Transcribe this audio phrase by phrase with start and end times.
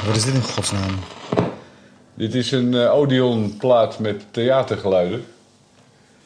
[0.00, 0.98] Wat, eh, is dit in godsnaam?
[2.14, 5.24] Dit is een uh, Odeon-plaat met theatergeluiden.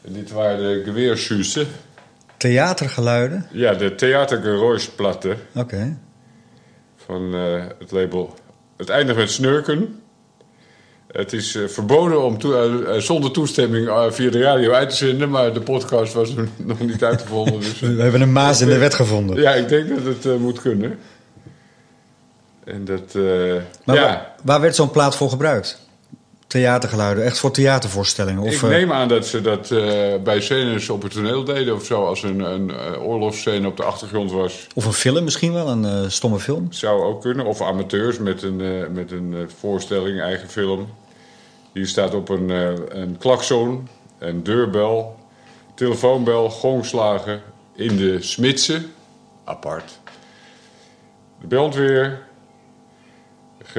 [0.04, 1.66] En dit waren de geweerschüsse.
[2.36, 3.46] Theatergeluiden?
[3.52, 5.36] Ja, de theatergeräuschplatte.
[5.54, 5.98] Oké.
[6.96, 8.34] Van uh, het label.
[8.76, 10.00] Het eindigt met snurken.
[11.12, 15.52] Het is uh, verboden om to zonder toestemming via de radio uit te zenden, maar
[15.52, 17.60] de podcast was nog niet uitgevonden.
[17.60, 19.36] Dus, We hebben een maas in de wet gevonden.
[19.36, 20.98] Ja, ik denk dat het moet kunnen.
[22.66, 23.14] En dat,
[23.84, 24.02] maar ja.
[24.02, 25.84] waar, waar werd zo'n plaat voor gebruikt?
[26.46, 28.42] Theatergeluiden, echt voor theatervoorstellingen?
[28.42, 29.68] Of, ik neem aan dat ze dat
[30.24, 34.32] bij scènes op het toneel deden of zo, als een, een oorlogsscène op de achtergrond
[34.32, 34.66] was.
[34.74, 36.66] Of een film misschien wel, een stomme film?
[36.72, 40.88] Zou ook kunnen, of amateurs met een, met een voorstelling, eigen film.
[41.72, 42.48] Hier staat op een,
[43.00, 43.88] een klakzoon,
[44.18, 45.18] een deurbel,
[45.74, 47.42] telefoonbel, gongslagen
[47.74, 48.82] in de smidse,
[49.44, 49.98] apart.
[51.40, 52.25] De brandweer,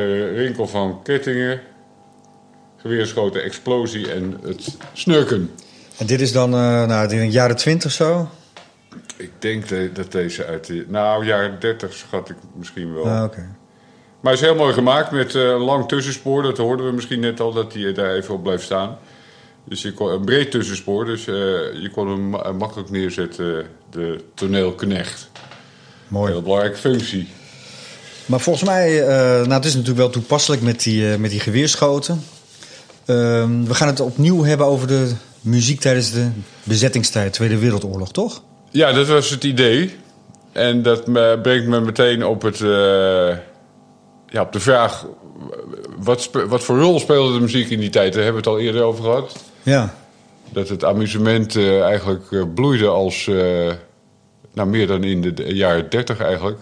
[0.03, 1.62] gerinkel van kettingen,
[2.78, 5.52] geweerschoten, explosie en het snurken.
[5.98, 8.30] En dit is dan uh, nou, in de jaren twintig zo?
[9.18, 10.86] Ik denk de, dat deze uit de...
[10.88, 13.08] Nou, jaren 30 schat ik misschien wel.
[13.08, 13.45] Ah, okay.
[14.20, 16.44] Maar het is heel mooi gemaakt met uh, een lang tussenspoor.
[16.44, 18.98] Dat hoorden we misschien net al, dat hij daar even op blijft staan.
[19.64, 21.36] Dus je kon, een breed tussenspoor, dus uh,
[21.81, 25.30] je kon hem ma makkelijk neerzetten, de toneelknecht.
[26.08, 26.31] Mooi.
[26.31, 27.28] Heel belangrijke functie.
[28.28, 32.23] Maar volgens mij, uh, nou het is natuurlijk wel toepasselijk met die, met die geweerschoten.
[33.06, 35.11] Ehm, we gaan het opnieuw hebben over de
[35.42, 36.30] muziek tijdens de
[36.64, 38.42] bezettingstijd, Tweede Wereldoorlog, toch?
[38.69, 39.95] Ja, dat was het idee.
[40.52, 42.59] En dat me, brengt me meteen op het
[44.30, 45.06] ja, op de vraag:
[45.97, 48.14] wat, wat, voor rol speelde de muziek in die tijd?
[48.14, 49.44] Daar hebben we het al eerder over gehad.
[49.63, 49.94] Ja.
[50.50, 53.25] Dat het amusement uh, eigenlijk bloeide als.
[53.25, 53.72] Uh,
[54.53, 56.59] nou, meer dan in de jaren 30 eigenlijk.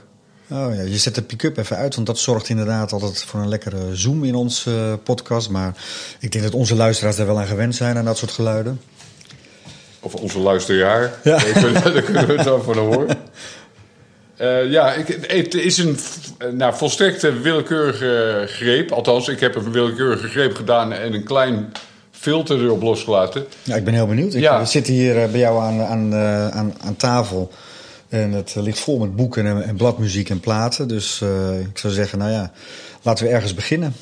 [0.50, 3.50] Oh ja, je zet de pick-up even uit, want dat zorgt inderdaad altijd voor een
[3.50, 4.67] lekkere zoom in ons
[5.03, 5.50] podcast.
[5.50, 5.75] Maar
[6.19, 8.81] ik denk dat onze luisteraars daar wel aan gewend zijn, aan dat soort geluiden.
[10.00, 11.13] Of onze luisteraar.
[11.23, 11.38] Ja.
[11.44, 13.17] Daar, kunnen, daar kunnen we het dan van horen.
[14.41, 15.97] Uh, ja, ik, het is een
[16.53, 18.91] nou, volstrekte willekeurige greep.
[18.91, 21.72] Althans, ik heb een willekeurige greep gedaan en een klein
[22.11, 23.45] filter erop losgelaten.
[23.63, 24.34] Ja, ik ben heel benieuwd.
[24.34, 24.59] Ik, Ja.
[24.59, 27.51] We zitten hier bij jou aan, aan, uh, aan, aan tafel.
[28.09, 30.88] En het ligt vol met boeken en, en bladmuziek en platen.
[30.88, 32.51] Dus uh, ik zou zeggen, nou ja,
[33.01, 33.93] laten we ergens beginnen.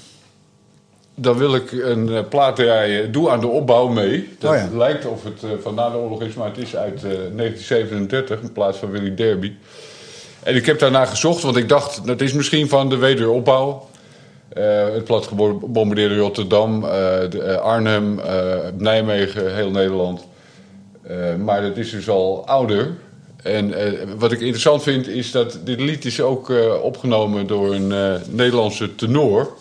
[1.15, 3.11] Dan wil ik een uh, plaat draaien.
[3.11, 4.29] Doe aan de opbouw mee.
[4.39, 4.69] Dat Oh ja.
[4.77, 8.41] lijkt of het uh, van na de oorlog is, maar het is uit 1937.
[8.41, 9.53] Een plaat van Willy Derby.
[10.43, 13.87] En ik heb daarna gezocht, want ik dacht, dat is misschien van de wederopbouw.
[14.57, 18.19] Uh, het plat gebombardeerde Rotterdam, uh, de, uh, Arnhem,
[18.77, 20.25] Nijmegen, heel Nederland.
[21.43, 22.95] maar dat is dus al ouder.
[23.43, 23.73] En
[24.17, 29.53] wat ik interessant vind, is dat dit lied is ook opgenomen door een Nederlandse tenor.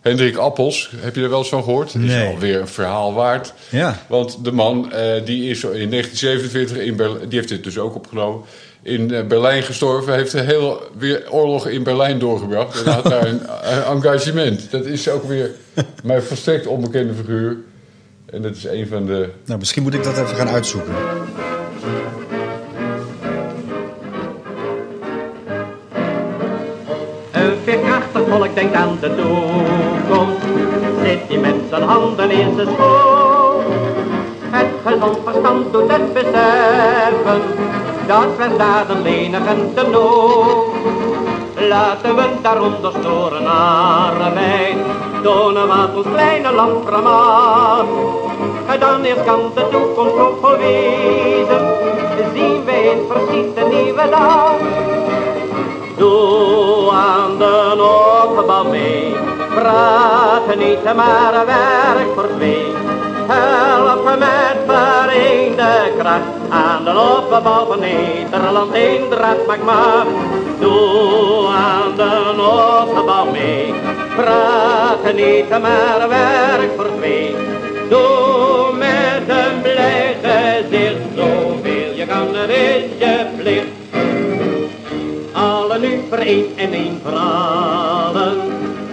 [0.00, 1.94] Hendrik Appels, heb je er wel eens van gehoord?
[1.94, 2.26] Nee.
[2.26, 3.52] is alweer een verhaal waard.
[3.70, 4.02] Ja.
[4.08, 4.92] Want de man
[5.24, 8.40] die is in 1947, in Berlijn, die heeft dit dus ook opgenomen
[8.86, 10.14] in eh, Berlijn gestorven.
[10.14, 12.82] Heeft de hele weer oorlog in Berlijn doorgebracht.
[12.82, 13.40] En had daar een,
[13.72, 14.70] een engagement.
[14.70, 15.50] Dat is ook weer
[16.02, 17.56] mijn volstrekt onbekende figuur.
[18.26, 19.28] En dat is een van de...
[19.44, 20.94] Nou, misschien moet ik dat even gaan uitzoeken.
[28.28, 30.42] Volk denkt aan de toekomst.
[31.02, 33.62] Zit die mensen handen in zijn schoot.
[34.50, 37.42] Het gezond verstand doet het beseffen.
[38.06, 40.64] Dat we lenigen de nood.
[41.68, 44.76] Laten we daaronder storen arbeid.
[45.22, 47.88] Tonen wat ons kleine land vermaakt.
[48.80, 51.66] Dan eerst kan de toekomst vol wezen.
[52.34, 54.54] Zien we in precies de nieuwe dag.
[55.96, 57.72] Doe aan de
[58.28, 59.14] opbouw mee.
[59.54, 62.72] Praat niet maar werk voor twee.
[63.26, 68.72] Help met vereende kracht aan de opbouw van Nederland.
[68.72, 70.06] Eendracht maakt macht.
[70.60, 72.32] Doe aan de
[72.96, 73.74] opbouw mee.
[74.16, 77.36] Praat niet maar werk voor twee.
[77.88, 78.35] Doe
[86.66, 88.40] vereen en één voor allen.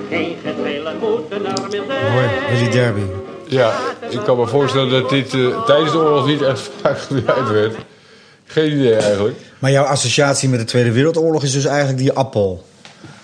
[0.09, 2.11] Geen geschillen moeten er meer zijn.
[2.11, 2.27] Hoi,
[2.59, 3.01] Willy Derby.
[3.47, 3.73] Ja,
[4.09, 7.75] ik kan me voorstellen dat dit uh, tijdens de oorlog niet echt vaak gebruikt werd.
[8.45, 9.37] Geen idee eigenlijk.
[9.59, 12.63] Maar jouw associatie met de Tweede Wereldoorlog is dus eigenlijk die appel.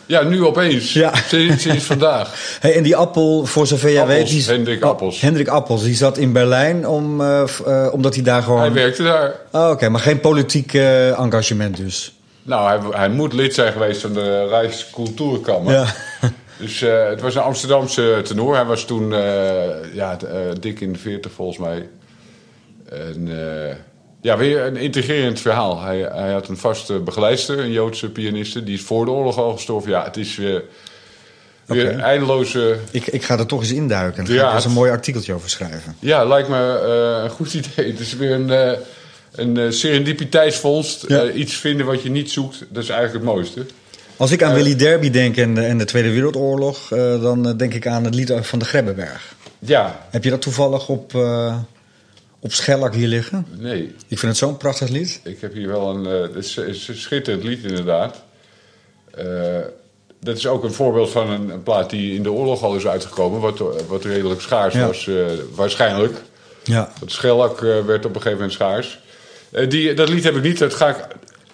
[0.06, 0.94] Ja, nu opeens.
[0.94, 1.12] Ja.
[1.28, 2.34] Sinds, sinds vandaag.
[2.62, 4.28] Hey, en die appel, voor zover jij Appels, weet...
[4.28, 5.22] Die is- Hendrik Oh, Appels.
[5.22, 8.60] Hendrik Appels, die zat in Berlijn om, eh, eh, omdat hij daar gewoon...
[8.60, 9.34] Hij werkte daar.
[9.52, 12.14] Oh, Oké, maar geen politiek eh, engagement dus.
[12.50, 15.74] Nou, hij, hij moet lid zijn geweest van de Rijkscultuurkammer.
[15.74, 15.86] Ja.
[16.60, 18.56] Dus eh, het was een Amsterdamse tenor.
[18.56, 21.90] Hij was toen eh, ja, eh, dik in de 40 volgens mij.
[22.90, 23.28] En
[24.22, 25.82] ja, weer een intrigerend verhaal.
[25.82, 28.64] Hij, hij had een vaste begeleidster, een Joodse pianiste.
[28.64, 29.92] Die is voor de oorlog al gestorven.
[29.92, 30.64] Ja, het is weer,
[31.66, 32.78] weer eindeloze...
[32.92, 34.26] Ik, ik ga er toch eens induiken.
[34.26, 35.96] Daar ga ik eens een mooi artikeltje over schrijven.
[36.00, 36.58] Ja, lijkt me
[37.24, 37.92] een goed idee.
[37.92, 38.78] Het is weer een,
[39.32, 41.06] een eh, serendipiteitsvondst.
[41.08, 41.24] Ja.
[41.24, 42.66] Eh, iets vinden wat je niet zoekt.
[42.70, 43.66] Dat is eigenlijk het mooiste.
[44.18, 44.56] Als ik aan Eh.
[44.56, 46.88] Willy Derby denk en de, en de Tweede Wereldoorlog,
[47.22, 49.36] dan denk ik aan het lied van de Grebbeberg.
[49.60, 51.58] Ja, Heb je dat toevallig op, eh
[52.42, 53.46] op Schellak hier liggen?
[53.58, 53.82] nee.
[54.08, 55.20] Ik vind het zo'n prachtig lied.
[55.24, 56.06] Ik heb hier wel een.
[56.06, 56.56] het is,
[56.88, 58.24] een schitterend lied, inderdaad.
[60.22, 62.88] Dat is ook een voorbeeld van een, een plaat die in de oorlog al is
[62.88, 63.40] uitgekomen.
[63.40, 64.86] Wat, wat redelijk schaars Ja.
[64.88, 65.10] was,
[65.56, 66.18] waarschijnlijk.
[66.64, 66.92] Ja.
[67.00, 69.00] Het schellak werd op een gegeven moment schaars.
[69.52, 70.58] Eh, die, dat lied heb ik niet.
[70.58, 71.06] Dat ga ik,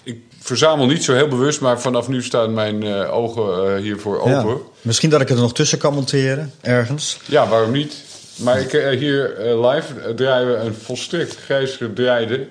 [0.03, 4.19] ik verzamel niet zo heel bewust, maar vanaf nu staan mijn eh, ogen eh, hiervoor
[4.19, 4.31] open.
[4.31, 4.43] ja.
[4.43, 7.19] Ja, Misschien dat ik het er nog tussen kan monteren, ergens.
[7.49, 8.03] waarom niet?
[8.35, 12.47] Maar ik, hier live draaien we een volstrekt grijs gedraaide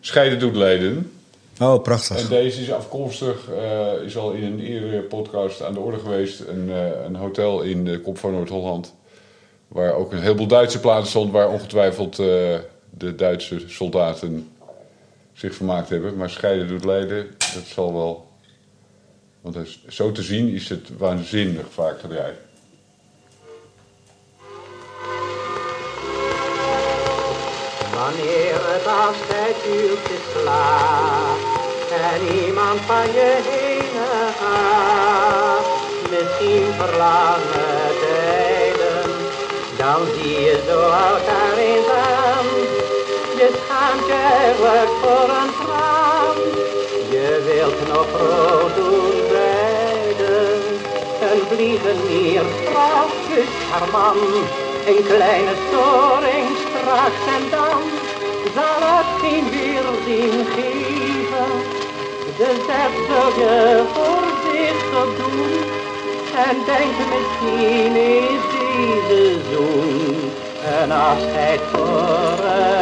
[0.00, 1.12] Scheiden doet leden.
[1.60, 2.16] Oh, prachtig.
[2.16, 3.36] En deze is afkomstig,
[4.04, 6.40] is al in een eerdere podcast aan de orde geweest.
[6.48, 6.70] Een,
[7.04, 8.94] een hotel in de Kop van Noord-Holland.
[9.68, 11.32] Waar ook een heleboel Duitse plaatsen stond.
[11.32, 14.48] Waar ongetwijfeld de Duitse soldaten
[15.40, 16.16] zich vermaakt hebben.
[16.16, 18.28] Maar scheiden doet lijden, dat zal wel.
[19.40, 22.38] Want is- zo te zien is het waanzinnig vaak gedraaid.
[27.94, 31.38] Wanneer het afscheidsuurtje slaat
[32.12, 33.90] en iemand van je heen
[34.40, 35.66] gaat,
[36.10, 39.10] misschien verlangen tijden,
[39.78, 41.49] dan zie je zo aan.
[43.90, 45.52] Voor een
[47.10, 50.62] je wilt nog rood doen beiden.
[51.30, 54.16] Een vliegenier straks haar man,
[54.86, 57.80] een kleine storing straks en dan
[58.54, 61.50] zal het geen weerzien geven.
[62.38, 65.52] Dus dat zul je voorzichtig doen
[66.48, 70.30] en denk misschien is deze zoen
[70.82, 72.79] een afscheid voor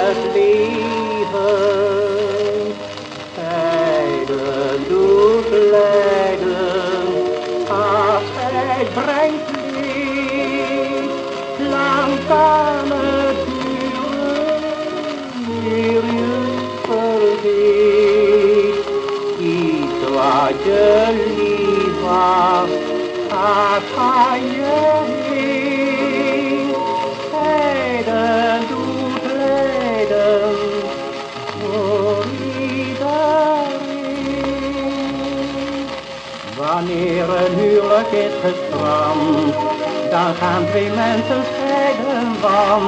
[40.10, 42.82] dan gaan twee mensen scheiden van.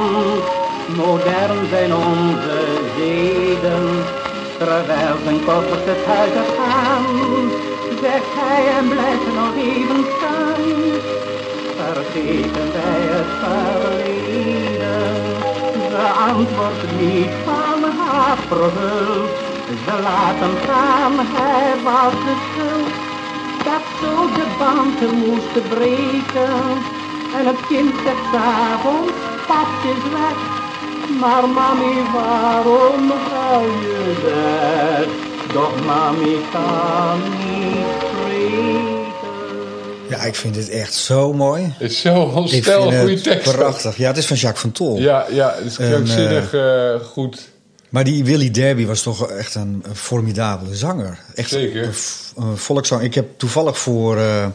[0.96, 2.58] Modern zijn onze
[2.96, 4.04] zeden,
[4.58, 7.04] terwijl zijn koffers het huis gaan.
[8.00, 10.62] Zegt hij en blijft nog even staan,
[11.76, 15.14] vergeten wij het verleden.
[15.90, 19.30] Ze antwoordt niet van haar verhuld,
[19.84, 23.09] ze laten gaan, hij was de schuld.
[24.00, 26.58] Zo de banden moesten breken.
[27.36, 29.12] En het kind zegt s'avonds,
[29.46, 30.38] pap is weg.
[31.20, 35.28] Maar mami, waarom ga je weg?
[35.54, 39.08] Doch mami kan niet spreken.
[40.08, 41.74] Ja, ik vind dit echt zo mooi.
[41.78, 43.52] Het is zo vind goede tekst.
[43.56, 43.96] prachtig.
[43.96, 44.98] Ja, het is van Jacques van Tol.
[44.98, 47.48] Ja, ja, het is krankzinnig eh, goed.
[47.90, 51.18] Maar die Willy Derby was toch echt een, een formidabele zanger.
[51.34, 51.84] Echt Zeker.
[51.84, 53.04] Een, een volkszanger.
[53.04, 54.46] Ik heb toevallig voor eh,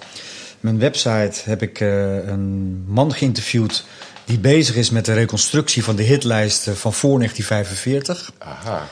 [0.59, 3.85] mijn website heb ik, eh, een man geïnterviewd...
[4.25, 8.31] die bezig is met de reconstructie van de hitlijst eh, van voor 1945.
[8.37, 8.87] Aha.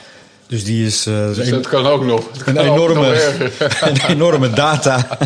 [0.54, 1.06] Dus die is...
[1.06, 2.24] eh, Dus een- dat kan ook nog.
[2.38, 3.22] Het een nog enorme,
[3.82, 5.18] een enorme data,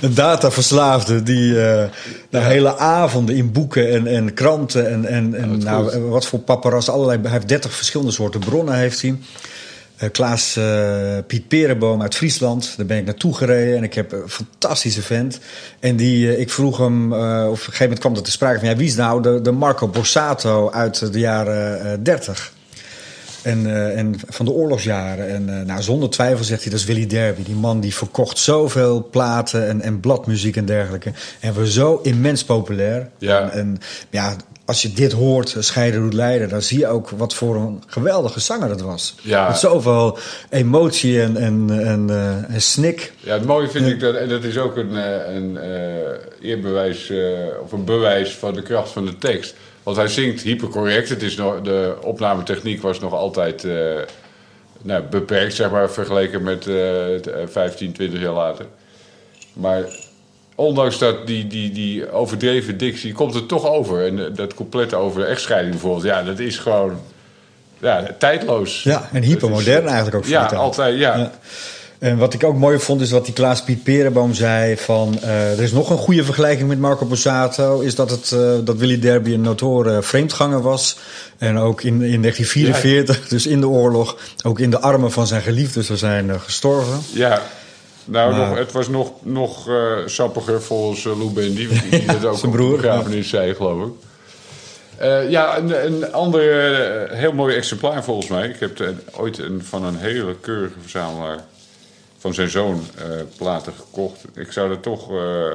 [0.00, 1.84] een dataverslaafde die eh
[2.30, 6.38] nou, hele avonden in boeken en, en kranten en, en, en wat nou, wat voor
[6.38, 9.16] paparazzi, allerlei, hij heeft 30 verschillende soorten bronnen heeft hij.
[9.96, 10.58] Eh, Klaas
[11.26, 15.38] Piet Perenboom uit Friesland, daar ben ik naartoe gereden en ik heb een fantastische vent.
[15.80, 18.68] En die, ik vroeg hem, of op een gegeven moment kwam dat te sprake van,
[18.68, 22.54] ja, wie is nou de, de Marco Borsato uit de jaren eh 30?
[23.46, 25.28] En, eh, en van de oorlogsjaren.
[25.28, 27.42] En eh, nou, zonder twijfel zegt hij, dat is Willy Derby.
[27.42, 31.12] Die man die verkocht zoveel platen en, en bladmuziek en dergelijke.
[31.40, 33.08] En was zo immens populair.
[33.18, 33.40] Ja.
[33.40, 33.78] En, en
[34.10, 34.36] ja,
[34.66, 38.40] als je dit hoort, Scheiden doet Leiden, dan zie je ook wat voor een geweldige
[38.40, 39.14] zanger dat was.
[39.22, 39.48] Ja.
[39.48, 40.18] Met zoveel
[40.50, 43.12] emotie en, en, en, eh, en snik.
[43.20, 47.10] Ja, het mooie vind ik dat, en dat is ook een, eh, een eh, eerbewijs
[47.10, 47.18] eh,
[47.62, 49.54] of een bewijs van de kracht van de tekst.
[49.86, 51.08] Want hij zingt hypercorrect.
[51.08, 53.74] Het is nog, de opnametechniek was nog altijd eh,
[54.82, 56.76] nou, beperkt, zeg maar, vergeleken met eh,
[57.46, 58.66] 15, 20 jaar later.
[59.52, 59.82] Maar
[60.54, 64.06] ondanks dat die, die, die overdreven dictie, komt het toch over.
[64.06, 67.00] En eh, dat couplet over de echtscheiding bijvoorbeeld, ja, dat is gewoon
[67.78, 68.82] ja, tijdloos.
[68.82, 71.16] Ja, en hypermodern is- eigenlijk ook Ja, altijd, ja.
[71.16, 71.32] Ja.
[71.98, 75.52] En wat ik ook mooi vond, is wat die Klaas Piet Perenboom zei: van eh,
[75.52, 77.80] er is nog een goede vergelijking met Marco Borsato.
[77.80, 80.96] Is dat, het, eh, dat Willy Derby een notoren vreemdganger was.
[81.38, 85.42] En ook in, in 1944, dus in de oorlog, ook in de armen van zijn
[85.42, 86.98] geliefde zou zijn eh, gestorven.
[87.12, 87.42] Ja,
[88.04, 89.68] nou, Maar- nog, het was nog, nog
[90.06, 93.92] sappiger volgens Lou Bendy, die, dat ook Zijn op broer, de begrafenis zei, geloof ik.
[95.30, 96.42] Ja, een, een ander
[97.12, 98.48] heel mooi exemplaar volgens mij.
[98.48, 101.44] Ik heb de- ooit een, van een hele keurige verzamelaar
[102.16, 103.04] van zijn zoon eh,
[103.36, 104.24] platen gekocht.
[104.34, 105.10] Ik zou er toch...
[105.10, 105.52] eh,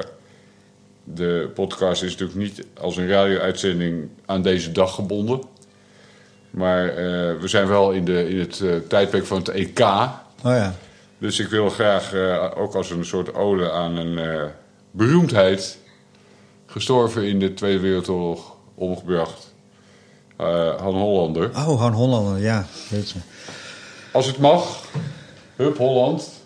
[1.04, 5.42] de podcast is natuurlijk niet als een radio-uitzending aan deze dag gebonden.
[6.50, 6.94] Maar eh,
[7.40, 9.80] we zijn wel in, de, in het tijdperk van het EK.
[9.80, 10.10] Oh
[10.42, 10.74] ja.
[11.18, 12.14] Dus ik wil graag,
[12.56, 14.50] ook als een soort ode aan een
[14.90, 15.78] beroemdheid,
[16.66, 19.54] gestorven in de Tweede Wereldoorlog, omgebracht.
[20.78, 21.48] Han Hollander.
[21.48, 22.66] Oh, Han Hollander, ja.
[24.12, 24.84] Als het mag,
[25.56, 26.41] Hup Holland.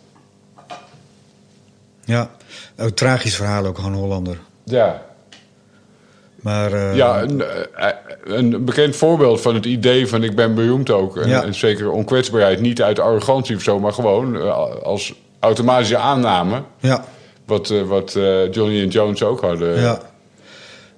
[2.07, 2.31] Ja,
[2.77, 4.39] een tragisch verhaal ook, Han Hollander.
[4.65, 5.03] Ja,
[6.41, 7.89] Maar eh, ja een, eh,
[8.25, 11.17] een bekend voorbeeld van het idee van ik ben beroemd ook.
[11.17, 11.43] En, Ja.
[11.43, 16.63] en zeker onkwetsbaarheid, niet uit arrogantie of zo, maar gewoon eh, als automatische aanname.
[16.81, 17.05] ja,
[17.47, 19.81] Wat, eh, wat eh, Johnny en Jones ook hadden.
[19.81, 20.01] ja.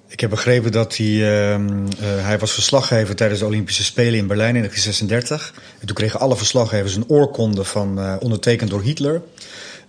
[0.07, 1.05] Ik heb begrepen dat hij...
[1.51, 5.53] ehm, eh, hij was verslaggever tijdens de Olympische Spelen in Berlijn in 1936.
[5.79, 9.21] En toen kregen alle verslaggevers een oorkonde van, eh, ondertekend door Hitler.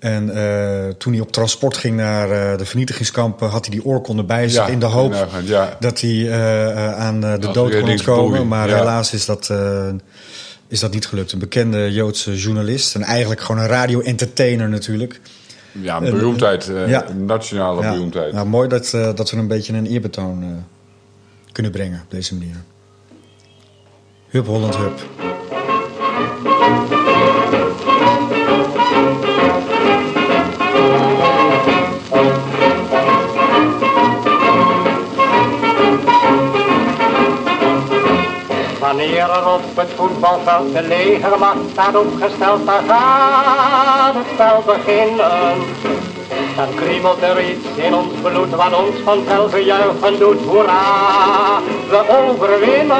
[0.00, 3.48] En eh, toen hij op transport ging naar eh, de vernietigingskampen...
[3.48, 5.76] had hij die oorkonde bij zich Ja, in de hoop ja, ja.
[5.80, 8.48] dat hij eh, eh, aan eh, de dood kon ontkomen.
[8.48, 9.88] Maar helaas is dat, eh,
[10.68, 11.32] is dat niet gelukt.
[11.32, 12.94] Een bekende Joodse journalist.
[12.94, 15.20] En eigenlijk gewoon een radio-entertainer natuurlijk.
[15.72, 18.32] Ja, een beroemdheid, eh, een nationale beroemdheid.
[18.32, 20.48] Nou, mooi dat, eh, dat we een beetje een eerbetoon eh,
[21.52, 22.56] kunnen brengen op deze manier.
[24.28, 25.00] Hup Holland Hup.
[38.90, 46.09] Wanneer er op het voetbalveld de legermacht staat opgesteld, dan gaat het spel beginnen.
[46.56, 50.40] Dan kriebelt er iets in ons bloed wat ons vanzelf juichen doet.
[50.46, 52.98] Hoera, we overwinnen.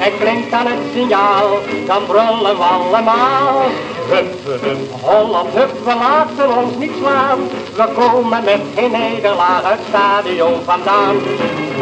[0.00, 3.62] En klinkt dan het signaal, dan brullen we allemaal.
[4.08, 7.38] Hup, hup, Holland, hup, we laten ons niet slaan.
[7.76, 11.16] We komen met geen nederlaag het stadion vandaan.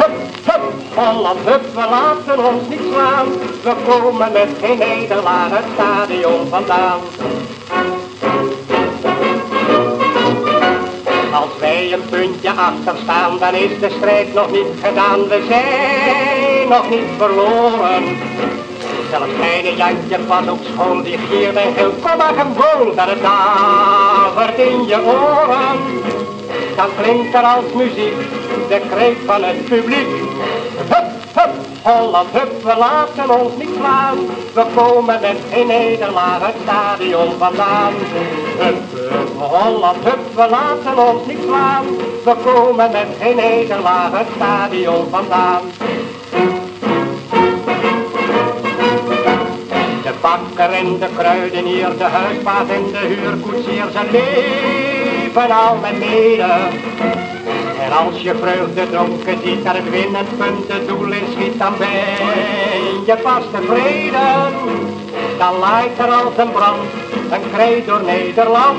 [0.01, 0.63] Hup, hup,
[0.95, 3.27] Holland, hup, we laten ons niet slaan.
[3.63, 7.01] We komen met geen nederlaag het stadion vandaan.
[11.39, 15.29] Als wij een puntje achter staan, dan is de strijd nog niet gedaan.
[15.29, 18.03] We zijn nog niet verloren.
[19.11, 23.23] Zelfs kleine Jantje was op school, die gierde heel kom maar een goal, dat het
[23.23, 25.79] davert in je oren.
[26.77, 28.17] Dan klinkt er als muziek
[28.69, 30.09] de kreet van het publiek.
[31.83, 34.19] Holland, hup, we laten ons niet slaan.
[34.55, 37.93] We komen met geen nederlaag het stadion vandaan.
[38.59, 38.77] Hup,
[39.11, 41.85] hup, Holland, hup, we laten ons niet slaan.
[42.25, 45.63] We komen met geen nederlaag het stadion vandaan.
[50.03, 56.55] De bakker en de kruidenier, de huisbaas en de huurkoetsier, ze leven al met mede.
[57.89, 61.89] En als je vreugde dronken ziet, het winnend punt het doel in schiet, dan ben
[63.07, 64.53] je pas tevreden.
[65.39, 66.79] Dan laait er als een brand,
[67.31, 68.79] een kreet door Nederland.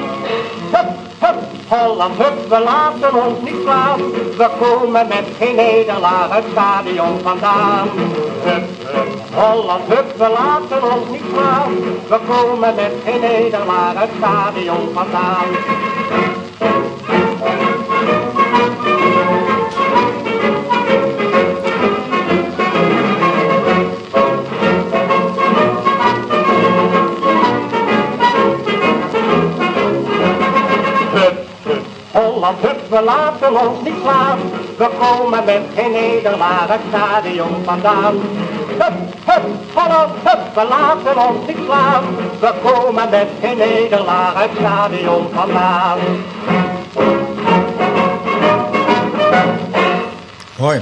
[0.72, 0.90] Hup,
[1.20, 1.38] hup,
[1.68, 4.00] Holland, hup, we laten ons niet slaan.
[4.38, 7.88] We komen met geen nederlaag het stadion vandaan.
[8.44, 11.72] Hup, hup, Holland, hup, we laten ons niet slaan.
[12.08, 15.48] We komen met geen nederlaag het stadion vandaan.
[32.20, 34.40] Hup, hup, Holland, hup, we laten ons niet slaan.
[34.78, 38.16] We komen met geen nederlaag het stadion vandaan.
[38.78, 38.94] Hup,
[39.26, 42.04] hup, Holland, hup, we laten ons niet slaan.
[42.40, 46.00] We komen met geen nederlaag het stadion vandaan.
[50.58, 50.82] Hoi.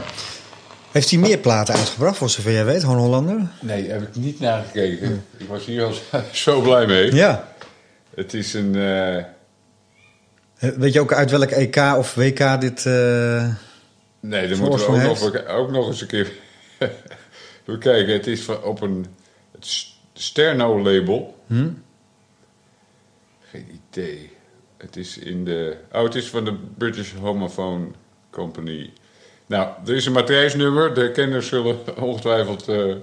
[0.92, 3.48] Heeft hij meer platen uitgebracht, voor zover jij weet, gewoon Hollander?
[3.62, 5.26] Nee, heb ik niet nagekeken.
[5.38, 5.94] Ik was hier al
[6.32, 7.16] zo blij mee.
[7.16, 7.48] Ja.
[8.16, 8.76] Het is een...
[8.76, 9.24] Eh,
[10.60, 12.86] Weet je ook uit welk EK of WK dit...
[12.86, 13.54] eh,
[14.20, 16.32] nee, dan Voor moeten we ook nog, ook nog eens een keer
[17.66, 18.14] bekijken.
[18.14, 19.06] Het is van- op een
[20.14, 21.38] Sterno-label.
[21.48, 21.70] hm?
[23.52, 24.32] Geen idee.
[24.78, 25.78] Het is in de...
[25.92, 27.86] Oh, het is van de British Homophone
[28.30, 28.94] Company.
[29.46, 30.94] Nou, er is een matrijsnummer.
[30.94, 32.96] De kenners zullen ongetwijfeld eh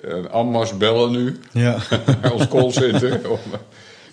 [0.00, 1.38] een ammas bellen nu.
[1.52, 1.78] Ja.
[2.32, 3.30] Ons callcenter.
[3.30, 3.38] om-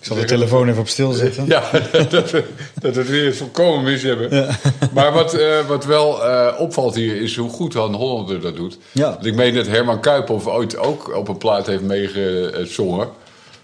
[0.06, 1.46] zal de telefoon even op stil zetten.
[1.46, 1.70] Ja,
[2.08, 2.44] dat we,
[2.80, 4.56] dat we het weer volkomen mis hebben.
[4.92, 8.78] Maar wat, eh, wat wel eh, opvalt hier is hoe goed Han Hollander dat doet.
[8.92, 9.10] Ja.
[9.10, 13.08] Want Ik meen dat Herman Kuiphoff ooit ook op een plaat heeft meegezongen.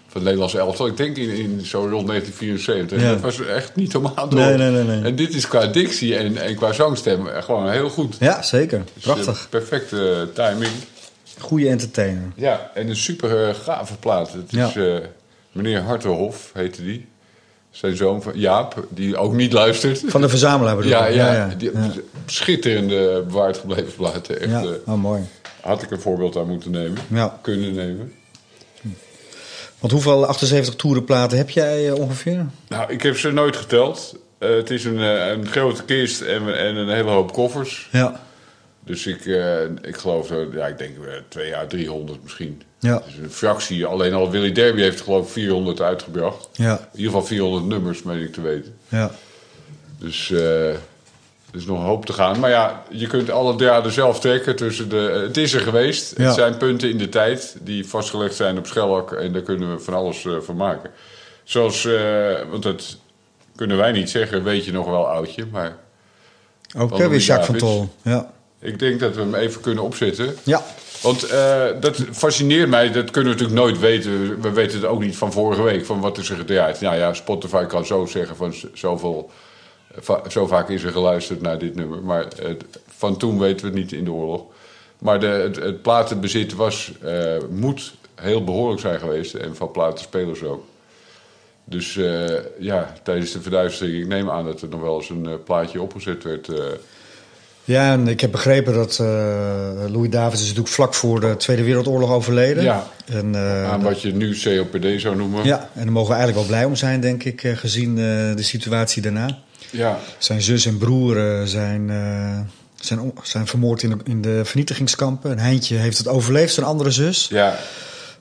[0.07, 0.87] Van het Nederlands elftal.
[0.87, 3.01] Ik denk in, in zo rond 1974.
[3.01, 3.09] Ja.
[3.09, 4.27] Dat was echt niet normaal.
[4.29, 5.01] Nee, nee, nee, nee.
[5.03, 8.15] En dit is qua dictie en, en qua zangstem gewoon heel goed.
[8.19, 8.81] Ja, zeker.
[8.93, 9.47] Dus, eh, Prachtig.
[9.49, 10.71] perfecte timing.
[11.39, 12.31] Goede entertainer.
[12.35, 14.33] Ja, en een super gave plaat.
[14.33, 14.75] Het is
[15.53, 17.07] meneer Hartenhof, heette die.
[17.69, 20.03] Zijn zoon van Jaap, die ook niet luistert.
[20.05, 21.91] Van de verzamelaar bedoel ja, ja, ja, die ja.
[22.25, 24.39] schitterende bewaard gebleven platen.
[24.39, 25.21] Echt, Ja, eh, oh, mooi.
[25.61, 27.01] had ik een voorbeeld aan moeten nemen.
[27.07, 27.39] Ja.
[27.41, 28.13] Kunnen nemen.
[29.79, 32.45] Want hoeveel 78 toerenplaten heb jij eh, ongeveer?
[32.67, 34.19] Nou, ik heb ze nooit geteld.
[34.37, 37.89] Eh, het is een, een grote kist en, en een hele hoop koffers.
[37.91, 38.21] Ja.
[38.85, 39.25] Dus ik,
[39.81, 42.61] ik geloof, zo, ja, ik denk eh, twee jaar 300 misschien.
[42.83, 43.01] Ja.
[43.05, 43.85] Dus een fractie.
[43.85, 46.49] Alleen al Willy Derby heeft geloof ik 400 uitgebracht.
[46.51, 46.77] Ja.
[46.77, 48.75] In ieder geval 400 nummers, meen ik te weten.
[48.87, 49.11] Ja.
[49.97, 50.69] Dus eh,
[51.53, 52.39] er is nog een hoop te gaan.
[52.39, 54.55] Maar ja, je kunt alle draden zelf trekken.
[54.55, 56.13] Tussen de, het is er geweest.
[56.17, 56.23] Ja.
[56.23, 59.11] Het zijn punten in de tijd die vastgelegd zijn op Schellak.
[59.11, 60.89] En daar kunnen we van alles eh, van maken.
[61.43, 62.97] Zoals, eh, want dat
[63.55, 65.45] kunnen wij niet zeggen, weet je nog wel oudje.
[65.51, 65.77] Maar
[66.77, 67.57] Ook eh, weer Jacques van.
[67.57, 67.89] Tol.
[68.01, 68.31] Ja.
[68.63, 70.35] Ik denk dat we hem even kunnen opzetten.
[70.43, 70.63] Ja.
[71.01, 74.41] Want eh, dat fascineert mij, dat kunnen we natuurlijk nooit weten.
[74.41, 76.81] We weten het ook niet van vorige week, van wat is er gedraaid.
[76.81, 79.29] Nou ja, Spotify kan zo zeggen van zoveel,
[79.91, 82.01] eh, va- zo vaak is er geluisterd naar dit nummer.
[82.03, 82.25] Maar
[82.97, 84.43] van toen weten we het niet in de oorlog.
[84.97, 89.33] Maar de, het, het platenbezit was, eh, moet heel behoorlijk zijn geweest.
[89.33, 90.63] En van platenspelers ook.
[91.65, 91.99] Dus
[92.59, 96.23] ja, tijdens de verduistering, ik neem aan dat er nog wel eens een plaatje opgezet
[96.23, 96.47] werd.
[97.63, 99.07] Ja, en ik heb begrepen dat eh,
[99.87, 102.63] Louis Davids is natuurlijk vlak voor de Tweede Wereldoorlog overleden.
[102.63, 102.87] Ja.
[103.05, 105.45] En, eh, aan wat je nu COPD zou noemen.
[105.45, 107.95] ja, en daar mogen we eigenlijk wel blij om zijn, denk ik, eh, gezien
[108.35, 109.37] de situatie daarna.
[109.69, 109.99] ja.
[110.17, 111.91] Zijn zus en broer zijn,
[112.75, 115.31] zijn, zijn vermoord in de, in de vernietigingskampen.
[115.31, 117.27] En Heintje heeft het overleefd, zijn andere zus.
[117.31, 117.59] ja.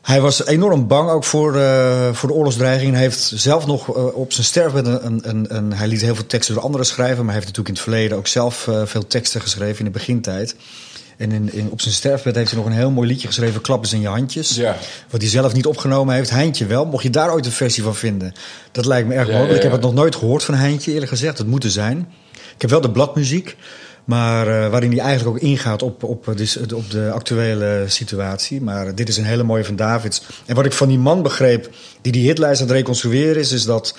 [0.02, 2.88] Hij was enorm bang ook voor, eh, voor de oorlogsdreiging.
[2.88, 6.14] En hij heeft zelf nog eh, op zijn sterfbed een, een, een, Hij liet heel
[6.14, 7.16] veel teksten door anderen schrijven.
[7.16, 9.90] Maar hij heeft natuurlijk in het verleden ook zelf eh, veel teksten geschreven in de
[9.90, 10.54] begintijd.
[11.16, 13.92] En in, in, op zijn sterfbed heeft hij nog een heel mooi liedje geschreven, Klappers
[13.92, 14.54] in je handjes.
[14.54, 14.76] Ja.
[15.10, 16.30] Wat hij zelf niet opgenomen heeft.
[16.30, 16.86] Heintje wel.
[16.86, 18.32] Mocht je daar ooit een versie van vinden.
[18.72, 19.38] Dat lijkt me erg Ja, mooi.
[19.38, 21.38] want ja, Ik heb het nog nooit gehoord van Heintje, eerlijk gezegd.
[21.38, 22.08] Het moet er zijn.
[22.54, 23.56] Ik heb wel de bladmuziek.
[24.04, 28.60] Maar eh, waarin hij eigenlijk ook ingaat op, op, eh, dus, op de actuele situatie.
[28.62, 30.22] Maar dit is een hele mooie van Davids.
[30.46, 33.64] En wat ik van die man begreep, die die hitlijst aan het reconstrueren is, is
[33.64, 33.94] dat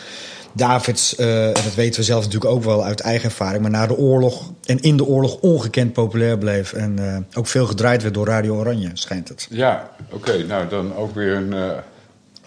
[0.55, 3.87] Davids, eh, en dat weten we zelf natuurlijk ook wel uit eigen ervaring, maar na
[3.87, 6.73] de oorlog en in de oorlog ongekend populair bleef.
[6.73, 9.47] En eh, ook veel gedraaid werd door Radio Oranje, schijnt het.
[9.49, 10.43] Ja, oké.
[10.47, 11.53] nou, dan ook weer een...
[11.53, 11.69] eh,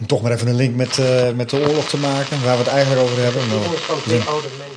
[0.01, 2.63] Om toch maar even een link met, eh, met de oorlog te maken, waar we
[2.63, 3.49] het eigenlijk over hebben.
[3.49, 4.76] Nou, Jongens van twee oude mensen.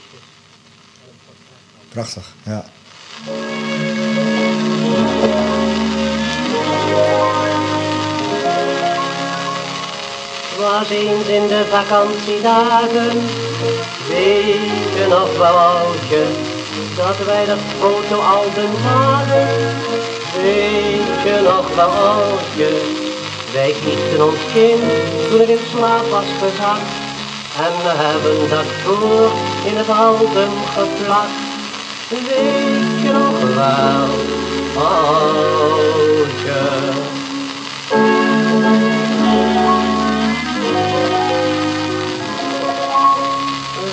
[1.99, 2.63] Prachtig, ja.
[10.57, 13.19] was eens in de vakantiedagen,
[14.09, 16.23] weet je nog wel oudje,
[16.95, 19.47] dat wij dat foto alben zagen.
[20.41, 22.69] Weet je nog wel oudje,
[23.53, 24.81] wij kiepten ons kind
[25.29, 26.91] toen het in slaap was gezakt.
[27.65, 29.31] En we hebben dat voor
[29.69, 31.48] in het album geplakt.
[32.09, 34.09] Weet je nog wel,
[34.73, 36.61] oudje.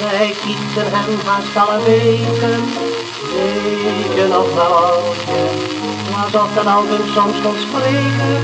[0.01, 2.65] Wij kiepten hem haast alle weken.
[3.33, 5.51] Weet je nog wel oudje,
[6.25, 8.43] alsof dat album soms kon spreken.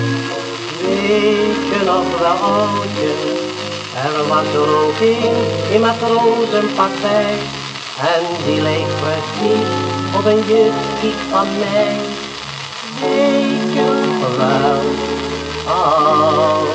[0.80, 3.14] Weet je nog wel oudje,
[3.92, 7.61] er was er ook een in matrozenpartij.
[8.02, 9.68] En die leek precies
[10.16, 11.96] of een gift van mij.
[13.00, 13.84] Weet je
[14.38, 14.80] wel,
[15.74, 16.70] oude.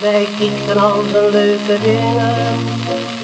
[0.00, 2.58] Wij kiekten al de leuke dingen,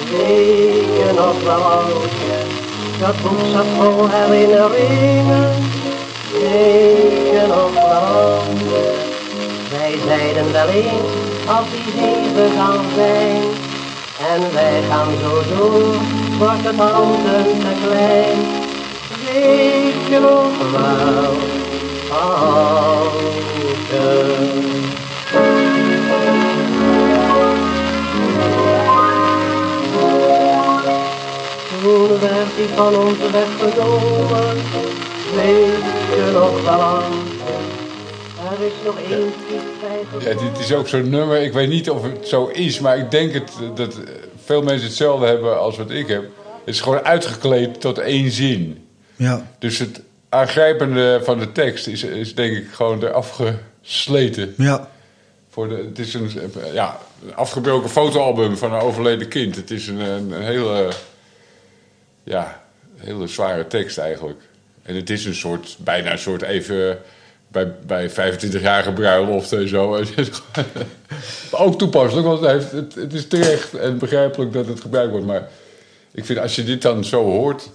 [0.09, 2.37] weet je nog wel oudje.
[2.99, 5.49] Dat boek zat vol herinneringen,
[6.31, 8.60] weet je nog wel
[10.07, 11.11] zeiden wel eens,
[11.47, 13.41] als die zeven gaan zijn,
[14.29, 15.95] en wij gaan zo door,
[16.37, 18.37] wordt het handen te klein.
[19.25, 21.33] Weet je nog wel,
[22.19, 23.31] oudje.
[31.81, 34.57] Toen werd hij van ons weggenomen,
[35.35, 35.83] weet
[36.15, 37.20] je nog wel
[38.61, 39.31] is nog één
[40.19, 41.41] Ja, dit is ook zo'n nummer.
[41.41, 43.99] Ik weet niet of het zo is, maar ik denk het, dat
[44.43, 46.21] veel mensen hetzelfde hebben als wat ik heb.
[46.65, 48.87] Het is gewoon uitgekleed tot één zin.
[49.15, 49.51] Ja.
[49.59, 53.39] Dus het aangrijpende van de tekst is, is denk ik gewoon eraf
[53.81, 54.53] gesleten.
[54.57, 54.89] Ja.
[55.49, 56.31] Voor de, het is een,
[56.73, 59.55] ja, een afgebroken fotoalbum van een overleden kind.
[59.55, 60.91] Het is een, een, een hele,
[62.23, 62.63] ja,
[62.97, 64.41] hele zware tekst eigenlijk.
[64.83, 67.01] En het is een soort, bijna een soort even
[67.51, 69.95] bij, bij 25-jarige bruiloft en zo.
[71.51, 75.25] Ook toepasselijk, want het, heeft, het, het is terecht en begrijpelijk dat het gebruikt wordt.
[75.25, 75.49] Maar
[76.11, 77.69] ik vind als je dit dan zo hoort,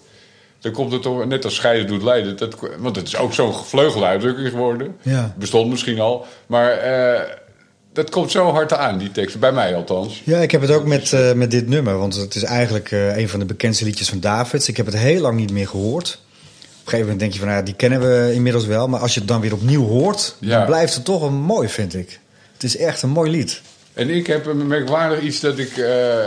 [0.61, 2.37] dan komt het toch net als scheiden doet leiden.
[2.37, 4.97] Dat, want het is ook zo'n gevleugelde uitdrukking geworden.
[5.03, 5.35] Ja.
[5.39, 6.27] Bestond misschien al.
[6.47, 7.21] Maar eh,
[7.93, 9.39] dat komt zo hard aan, die tekst.
[9.39, 10.23] Bij mij althans.
[10.25, 11.99] Ja, ik heb het ook met, eh, met dit nummer.
[11.99, 14.69] Want het is eigenlijk eh, een van de bekendste liedjes van Davids.
[14.69, 16.21] Ik heb het heel lang niet meer gehoord.
[16.87, 18.89] Op een gegeven moment denk je van, nou, ja, die kennen we inmiddels wel.
[18.89, 20.57] Maar als je het dan weer opnieuw hoort, Ja.
[20.57, 22.21] dan blijft het toch een mooi, vind ik.
[22.53, 23.61] Het is echt een mooi lied.
[23.95, 25.77] En ik heb een merkwaardig iets dat ik...
[25.77, 26.25] eh,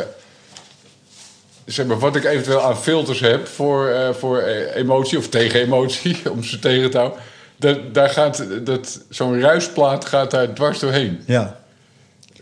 [1.65, 5.59] zeg maar, wat ik eventueel aan filters heb voor, eh, voor eh, emotie of tegen
[5.59, 7.19] emotie, om ze tegen te houden.
[7.57, 11.21] Dat, daar gaat, dat, zo'n ruisplaat gaat daar dwars doorheen.
[11.25, 11.58] Ja.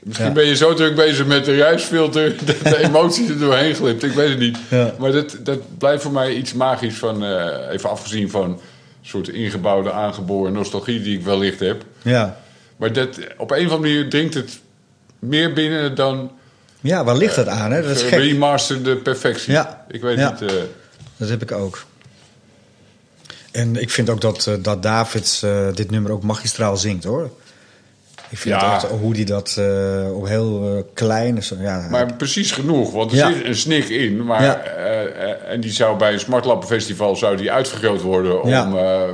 [0.04, 0.34] Misschien Ja.
[0.34, 4.04] ben je zo druk bezig met de ruisfilter dat de emotie er doorheen glipt.
[4.04, 4.58] Ik weet het niet.
[4.70, 4.94] Ja.
[5.00, 8.60] Maar dat, dat blijft voor mij iets magisch van, eh, even afgezien van een
[9.02, 11.84] soort ingebouwde, aangeboren nostalgie die ik wellicht heb.
[12.02, 12.38] Ja.
[12.78, 14.60] Maar dat, op een of andere manier dringt het
[15.20, 16.32] meer binnen dan
[16.82, 17.82] Ja, waar ligt dat aan, hè?
[17.82, 18.20] Dat is gek.
[18.20, 19.52] remasterde perfectie.
[19.54, 19.86] Ja.
[19.90, 20.32] Ik weet Ja.
[20.32, 20.42] niet.
[20.52, 20.56] eh,
[21.18, 21.84] Dat heb ik ook.
[23.52, 27.32] En ik vind ook dat, eh, dat Davids eh, dit nummer ook magistraal zingt, hoor.
[28.30, 28.74] Ik vind Ja.
[28.76, 31.44] echt, hoe die dat eh, op heel eh, klein...
[31.44, 33.34] Zo, ja, maar precies genoeg, want er Ja.
[33.34, 34.26] zit een snik in.
[34.26, 34.60] Maar, Ja.
[34.60, 39.10] eh, eh, en die zou bij een Smartlappenfestival zou die uitvergroot worden om eh, eh,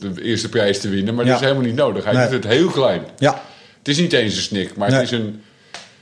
[0.00, 1.14] de eerste prijs te winnen.
[1.14, 2.04] Maar dat is helemaal niet nodig.
[2.04, 2.28] Hij Nee.
[2.28, 3.02] doet het heel klein.
[3.18, 3.42] ja,
[3.78, 4.98] Het is niet eens een snik, maar Nee.
[5.00, 5.40] het is een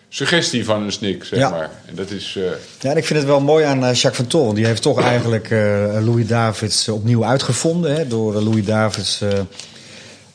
[0.08, 1.50] suggestie van een snik, zeg Ja.
[1.50, 1.70] maar.
[1.86, 2.34] En dat is...
[2.38, 2.42] eh,
[2.80, 4.54] Ja, en ik vind het wel mooi aan eh, Jacques van Tol.
[4.54, 5.58] Die heeft toch eigenlijk eh,
[6.04, 7.94] Louis Davids opnieuw uitgevonden.
[7.94, 9.28] Hè, door eh, Louis Davids eh,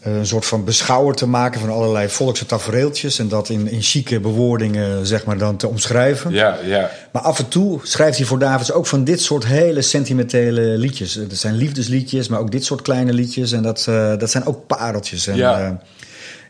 [0.01, 3.19] een soort van beschouwer te maken van allerlei volkse tafereeltjes.
[3.19, 6.31] En dat in, in chique bewoordingen zeg maar dan te omschrijven.
[6.31, 6.89] ja, ja.
[7.11, 11.13] Maar af en toe schrijft hij voor Davids ook van dit soort hele sentimentele liedjes.
[11.13, 13.51] Dat zijn liefdesliedjes, maar ook dit soort kleine liedjes.
[13.51, 15.27] En dat, eh, dat zijn ook pareltjes.
[15.27, 15.59] En, Ja.
[15.59, 15.69] eh,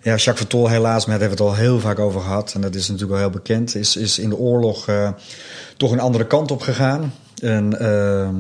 [0.04, 2.52] ja, Jacques Vertol helaas, maar daar hebben we het al heel vaak over gehad.
[2.54, 3.76] En dat is natuurlijk wel heel bekend.
[3.76, 5.10] Is, is in de oorlog eh,
[5.78, 7.14] toch een andere kant op gegaan.
[7.42, 8.36] En, ehm,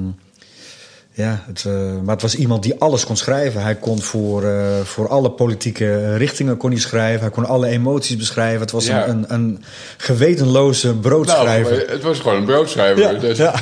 [1.21, 3.61] ja, het, eh, maar het was iemand die alles kon schrijven.
[3.61, 7.19] Hij kon voor, eh, voor alle politieke richtingen kon hij schrijven.
[7.21, 8.61] Hij kon alle emoties beschrijven.
[8.61, 9.07] Het was Ja.
[9.07, 9.63] een, een, een
[9.97, 11.71] gewetenloze Nou, broodschrijver.
[11.71, 13.25] maar het was gewoon een broodschrijver.
[13.25, 13.53] Ja, ja.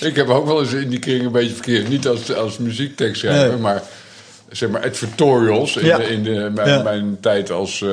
[0.08, 1.88] ik heb ook wel eens in die kring een beetje verkeerd.
[1.88, 3.56] Niet als, als muziektekstschrijver, Nee.
[3.58, 3.82] maar
[4.50, 5.76] zeg maar advertorials.
[5.76, 6.50] In, de, in de,
[6.84, 7.90] mijn, tijd als eh,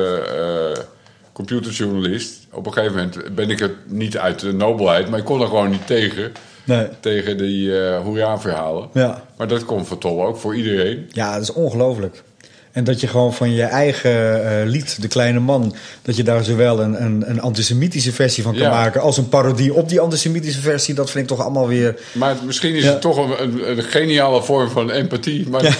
[1.33, 2.33] computerjournalist.
[2.51, 5.47] Op een gegeven moment ben ik het niet uit de nobelheid, maar ik kon er
[5.47, 6.31] gewoon niet tegen.
[6.63, 6.87] Nee.
[6.99, 8.89] Tegen die eh hoera-verhalen.
[8.93, 9.23] Ja.
[9.37, 11.09] Maar dat kon van Tol ook voor iedereen.
[11.09, 12.23] Ja, dat is ongelooflijk.
[12.71, 15.75] En dat je gewoon van je eigen eh, lied, De Kleine Man...
[16.01, 18.69] dat je daar zowel een, een, een antisemitische versie van kan Ja.
[18.69, 19.01] maken...
[19.01, 20.93] als een parodie op die antisemitische versie.
[20.93, 21.99] Dat vind ik toch allemaal weer...
[22.11, 22.89] Maar misschien is Ja.
[22.91, 25.49] het toch een, een, een geniale vorm van empathie.
[25.49, 25.61] Maar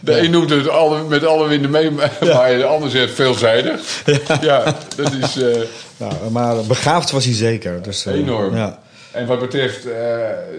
[0.00, 4.02] de een noemt het alle, met alle winden mee, maar de ander zegt veelzijdig.
[4.40, 5.60] Ja, dat is eh,
[5.96, 7.82] Nou, maar begaafd was hij zeker.
[7.82, 8.56] Dus, eh, enorm.
[8.56, 8.78] Ja.
[9.12, 9.96] En wat betreft eh,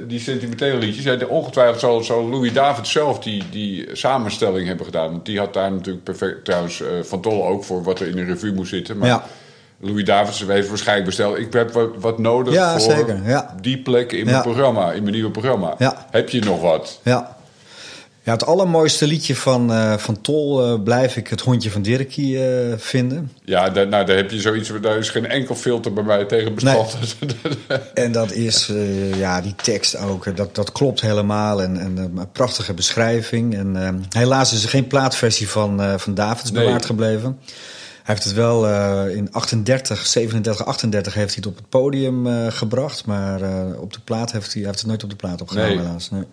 [0.08, 5.12] die sentimentele liedjes, de- ongetwijfeld zal, zal Louis David zelf die, die samenstelling hebben gedaan.
[5.12, 8.18] Want die had daar natuurlijk perfect, trouwens, eh, Van Tolle ook voor wat er in
[8.18, 8.98] een revue moest zitten.
[8.98, 9.24] Maar Ja.
[9.80, 11.38] Louis Davids heeft waarschijnlijk besteld.
[11.38, 13.56] Ik heb wat, wat nodig Ja, voor zeker, ja.
[13.62, 14.42] die plek in mijn Ja.
[14.44, 15.76] programma, in mijn nieuwe programma.
[15.78, 16.08] Ja.
[16.12, 17.00] Heb je nog wat?
[17.04, 17.38] Ja.
[18.32, 22.46] Ja, het allermooiste liedje van, eh, van Tol eh, blijf ik het hondje van Dirkie
[22.46, 23.32] eh, vinden.
[23.46, 24.72] Ja, daar, nou, daar heb je zoiets.
[24.82, 26.96] Daar is geen enkel filter bij mij tegen bestand.
[27.94, 28.72] En dat is,
[29.16, 30.38] ja, die tekst ook.
[30.38, 31.62] Dat, dat klopt helemaal.
[31.62, 33.56] En, en een prachtige beschrijving.
[33.56, 36.64] En eh, helaas is er geen plaatversie van, van Davids Nee.
[36.66, 37.38] bewaard gebleven.
[38.04, 38.68] Hij heeft het wel
[39.08, 43.06] in 38, 37, 38 heeft hij het op het podium gebracht.
[43.06, 43.42] Maar
[43.80, 45.86] op de plaat heeft hij, hij heeft het nooit op de plaat opgenomen, Nee.
[45.86, 46.10] helaas.
[46.10, 46.24] Nee.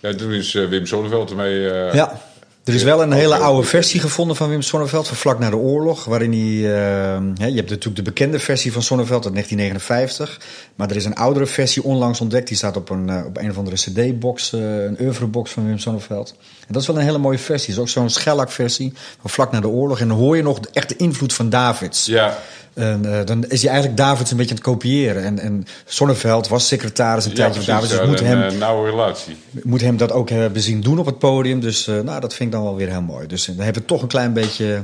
[0.00, 1.70] Ja, toen is eh, Wim Sonneveld ermee.
[1.70, 2.20] eh, Ja,
[2.64, 5.50] er is wel een hele heel oude versie gevonden van Wim Sonneveld van vlak na
[5.50, 6.04] de oorlog.
[6.04, 10.40] Waarin hij, eh, hè, je hebt natuurlijk de bekende versie van Sonneveld uit 1959.
[10.74, 12.48] Maar er is een oudere versie onlangs ontdekt.
[12.48, 15.78] Die staat op een, eh, op een of andere cd-box, eh, een oeuvrebox van Wim
[15.78, 16.34] Sonneveld.
[16.40, 17.66] En dat is wel een hele mooie versie.
[17.68, 20.00] Het is ook zo'n schellak-versie van vlak na de oorlog.
[20.00, 22.06] En dan hoor je nog de- echt de invloed van Davids.
[22.06, 22.38] Ja,
[22.78, 25.24] En, eh, dan is hij eigenlijk Davids een beetje aan het kopiëren.
[25.24, 27.74] En, en Sonneveld was secretaris een ja tijdje van.
[27.74, 27.92] Davids.
[27.92, 29.36] Dus moet een hem eh, nauwe relatie.
[29.62, 31.60] moet hem dat ook hebben zien doen op het podium.
[31.60, 33.26] Dus eh, nou, dat vind ik dan wel weer heel mooi.
[33.26, 34.82] Dus dan hebben we toch een klein beetje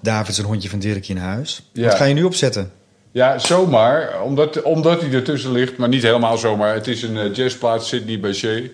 [0.00, 1.70] Davids een hondje van Dirk in huis.
[1.72, 1.86] Ja.
[1.86, 2.72] Wat ga je nu opzetten?
[3.10, 4.22] Ja, zomaar.
[4.22, 6.74] Omdat, omdat hij ertussen ligt, maar niet helemaal zomaar.
[6.74, 8.70] Het is een eh, jazzplaat, Sidney Bechet.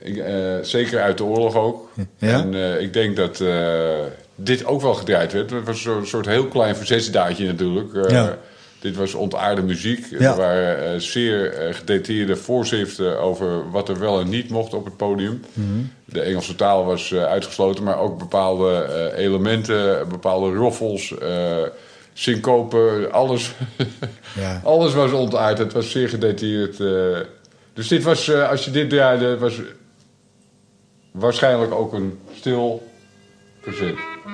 [0.00, 0.22] Ik,
[0.62, 1.90] zeker uit de oorlog ook.
[2.18, 2.40] Ja?
[2.40, 3.40] En ik denk dat
[4.36, 5.50] dit ook wel gedraaid werd.
[5.50, 7.94] Het was zo'n soort heel klein verzetsdaadje natuurlijk.
[7.94, 8.38] Eh, Ja.
[8.80, 10.06] Dit was ontaarde muziek.
[10.10, 10.30] Ja.
[10.30, 14.84] Er waren eh, zeer eh, gedetailleerde voorschriften over wat er wel en niet mocht op
[14.84, 15.40] het podium.
[15.52, 15.66] Mhm.
[16.04, 21.14] De Engelse taal was uitgesloten, maar ook bepaalde elementen, bepaalde roffels,
[22.12, 23.52] syncopen, alles.
[24.36, 24.60] Ja.
[24.64, 25.58] alles was ontaard.
[25.58, 26.76] Het was zeer gedetailleerd.
[27.72, 29.60] dus dit was, als je dit draaide, was
[31.12, 32.88] waarschijnlijk ook een stil
[33.60, 33.94] verzet.
[34.26, 34.32] Ja,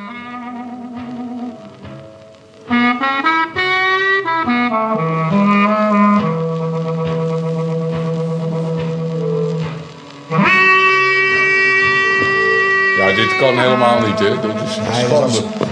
[13.14, 14.40] dit kan helemaal niet, hè?
[14.40, 15.06] Dit is Hij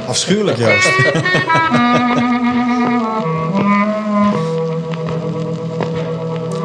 [0.07, 0.89] afschuwelijk, Joost.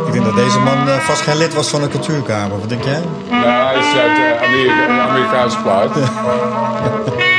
[0.06, 2.60] ik denk dat deze man eh, vast geen lid was van de cultuurkamer.
[2.60, 3.02] Wat denk jij?
[3.30, 5.91] Nou, hij is uit eh, Amerika, een Amerikaanse plaat.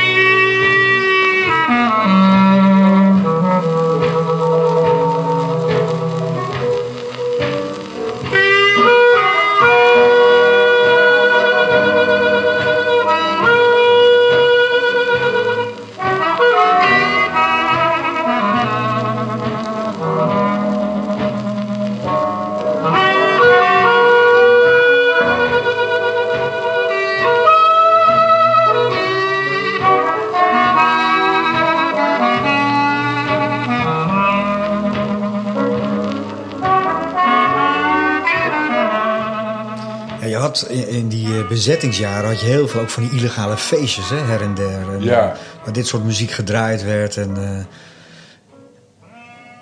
[41.47, 44.93] bezettingsjaren had je heel veel ook van die illegale feestjes, hè, her en der.
[44.93, 45.31] En, Ja.
[45.31, 47.17] eh, waar dit soort muziek gedraaid werd.
[47.17, 47.65] En, eh,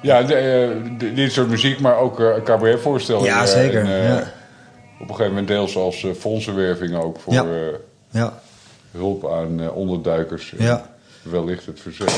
[0.02, 3.28] Ja, de, eh, de- dit soort muziek, maar ook eh cabaretvoorstellingen.
[3.30, 4.18] Ja, zeker, en, ja.
[5.00, 7.46] Op een gegeven moment deels als fondsenwerving ook voor Ja.
[8.10, 8.40] ja,
[8.92, 10.54] hulp aan onderduikers.
[10.58, 10.90] Ja.
[11.22, 12.14] Wellicht het verzet.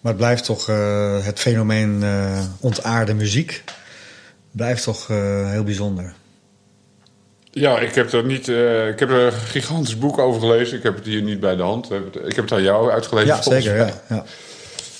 [0.00, 0.66] maar het blijft toch
[1.24, 2.04] het fenomeen
[2.60, 3.64] ontaarde muziek.
[4.50, 5.06] Blijft toch
[5.46, 6.14] heel bijzonder.
[7.54, 8.48] Ja, ik heb er niet.
[8.48, 10.76] eh, ik heb er een gigantisch boek over gelezen.
[10.76, 11.90] Ik heb het hier niet bij de hand.
[12.24, 13.28] Ik heb het, aan jou uitgelezen.
[13.34, 13.76] Ja, zeker.
[13.76, 14.24] Ja, ja.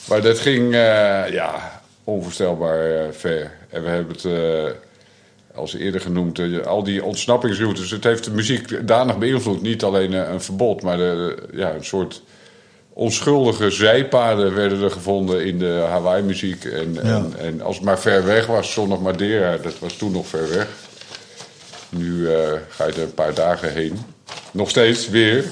[0.09, 3.51] Maar dat ging eh, ja, onvoorstelbaar eh, ver.
[3.71, 4.75] En we hebben het
[5.55, 7.91] als eerder genoemd, al die ontsnappingsroutes.
[7.91, 9.62] Het heeft de muziek danig beïnvloed.
[9.62, 12.23] Niet alleen een verbod, maar de, ja, een soort
[12.93, 16.65] onschuldige zijpaden werden er gevonden in de Hawaii-muziek.
[16.65, 17.01] En, Ja.
[17.03, 20.49] en, en als het maar ver weg was, zondag Madeira, dat was toen nog ver
[20.49, 20.67] weg.
[21.96, 23.98] Nu eh, ga je er een paar dagen heen.
[24.52, 25.44] Nog steeds weer.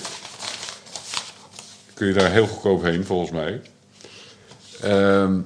[1.94, 3.60] Kun je daar heel goedkoop heen, volgens mij.
[4.80, 5.38] Ehm,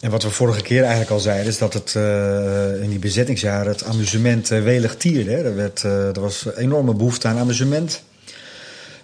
[0.00, 3.72] En wat we vorige keer eigenlijk al zeiden, is dat het eh, in die bezettingsjaren
[3.72, 5.30] het amusement eh, welig tierde.
[5.30, 5.44] Hè.
[5.44, 8.02] Er, werd, eh, er was enorme behoefte aan amusement.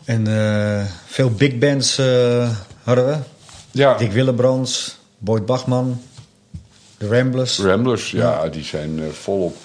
[0.04, 0.26] En
[1.06, 1.96] veel big bands
[2.82, 3.16] hadden we.
[3.70, 6.02] ja, Dick Willebrands, Boyd Bachman,
[6.98, 7.58] de Ramblers.
[7.58, 9.56] Ramblers, ja, die zijn volop.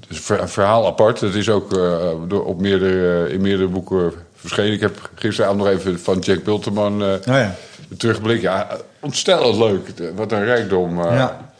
[0.00, 1.20] Het is een verhaal apart.
[1.20, 4.72] Het is ook eh, door, op meerdere, in meerdere boeken verschenen.
[4.72, 7.54] Ik heb gisteravond nog even van Jack Bulterman eh Oh ja,
[7.96, 8.40] terugblik.
[8.40, 9.88] Ja, ontstellend leuk.
[10.14, 11.00] Wat een rijkdom.
[11.00, 11.52] eh, Ja.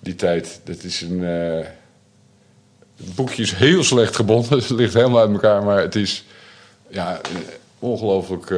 [0.00, 0.60] Die tijd.
[0.64, 1.20] Dat is een.
[2.96, 4.58] het boekje is heel slecht gebonden.
[4.58, 5.62] Het ligt helemaal uit elkaar.
[5.64, 6.24] Maar het is.
[6.88, 7.42] Ja, een
[7.78, 8.48] ongelooflijk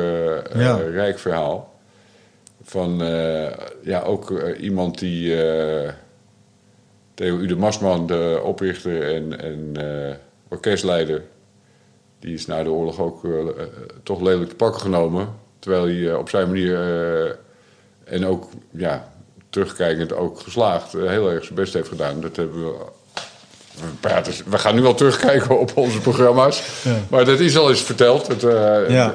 [0.54, 0.76] Ja.
[0.76, 1.72] rijk verhaal.
[2.64, 2.98] Van
[3.82, 5.36] ja, ook iemand die.
[7.14, 10.14] Theo Ude Masman, de oprichter en, en eh,
[10.48, 11.22] orkestleider.
[12.18, 13.46] Die is na de oorlog ook eh, eh,
[14.02, 15.28] toch lelijk te pakken genomen.
[15.58, 16.78] Terwijl hij op zijn manier,
[18.04, 19.12] en ook ja,
[19.50, 22.20] terugkijkend ook geslaagd, heel erg zijn best heeft gedaan.
[22.20, 22.74] Dat hebben we.
[23.74, 26.82] We, praten, we gaan nu al terugkijken op onze programma's.
[26.82, 26.96] Ja.
[27.08, 28.44] Maar dat is al eens verteld.
[28.44, 29.14] Eh, Ja.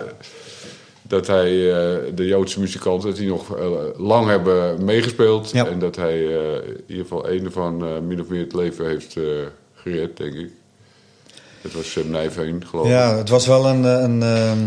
[1.10, 3.65] Dat hij, eh, de Joodse muzikanten, dat die nog eh,
[3.98, 5.52] lang hebben meegespeeld.
[5.52, 5.67] Ja.
[5.67, 9.15] En dat hij eh, in ieder geval een van min of meer het leven heeft
[9.76, 10.50] gered, denk ik.
[11.62, 12.91] Dat was Sam Nijveen, geloof ik.
[12.91, 14.60] Ja, het was wel een, een, ehm,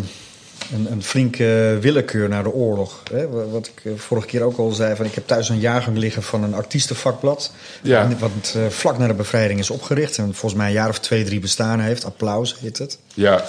[0.75, 3.03] een, een flinke willekeur na de oorlog.
[3.13, 3.29] Hè?
[3.29, 6.23] Wa- Wat ik vorige keer ook al zei, van ik heb thuis een jaargang liggen
[6.23, 7.53] van een artiestenvakblad.
[7.83, 8.09] Ja.
[8.19, 10.19] Wat vlak na de bevrijding is opgericht.
[10.19, 12.05] En volgens mij een jaar of twee, drie bestaan heeft.
[12.05, 12.99] Applaus heet het.
[13.15, 13.45] Ja,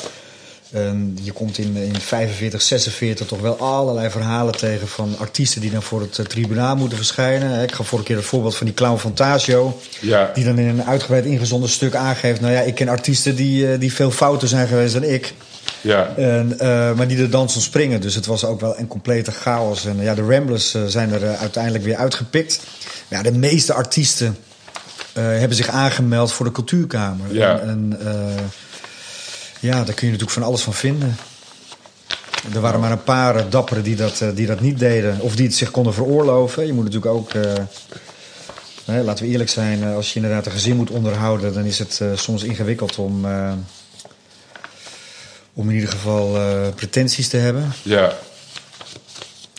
[0.73, 5.71] En je komt in, in 45, 46 toch wel allerlei verhalen tegen van artiesten die
[5.71, 7.63] dan voor het eh, tribunaal moeten verschijnen.
[7.63, 9.79] Ik gaf vorige keer het voorbeeld van die clown Fantasio.
[9.99, 12.41] ja, Die dan in een uitgebreid ingezonden stuk aangeeft...
[12.41, 15.33] nou ja, ik ken artiesten die, eh, die veel fouter zijn geweest dan ik.
[15.81, 16.13] ja.
[16.15, 18.01] En, eh, maar die er dans springen.
[18.01, 19.85] Dus het was ook wel een complete chaos.
[19.85, 22.61] En ja, de Ramblers zijn er uiteindelijk weer uitgepikt.
[23.07, 24.37] Maar ja, de meeste artiesten
[25.13, 27.33] hebben zich aangemeld voor de cultuurkamer.
[27.33, 27.59] Ja.
[27.59, 27.99] En, en,
[29.63, 31.15] ja, daar kun je natuurlijk van alles van vinden.
[32.53, 35.19] Er waren maar een paar eh, dapperen die dat, eh, die dat niet deden.
[35.19, 36.65] Of die het zich konden veroorloven.
[36.65, 37.33] Je moet natuurlijk ook...
[37.33, 37.53] eh,
[38.85, 41.53] hè, laten we eerlijk zijn, als je inderdaad een gezin moet onderhouden...
[41.53, 43.25] dan is het soms ingewikkeld om...
[45.53, 46.31] om in ieder geval
[46.75, 47.71] pretenties te hebben.
[47.83, 48.13] ja.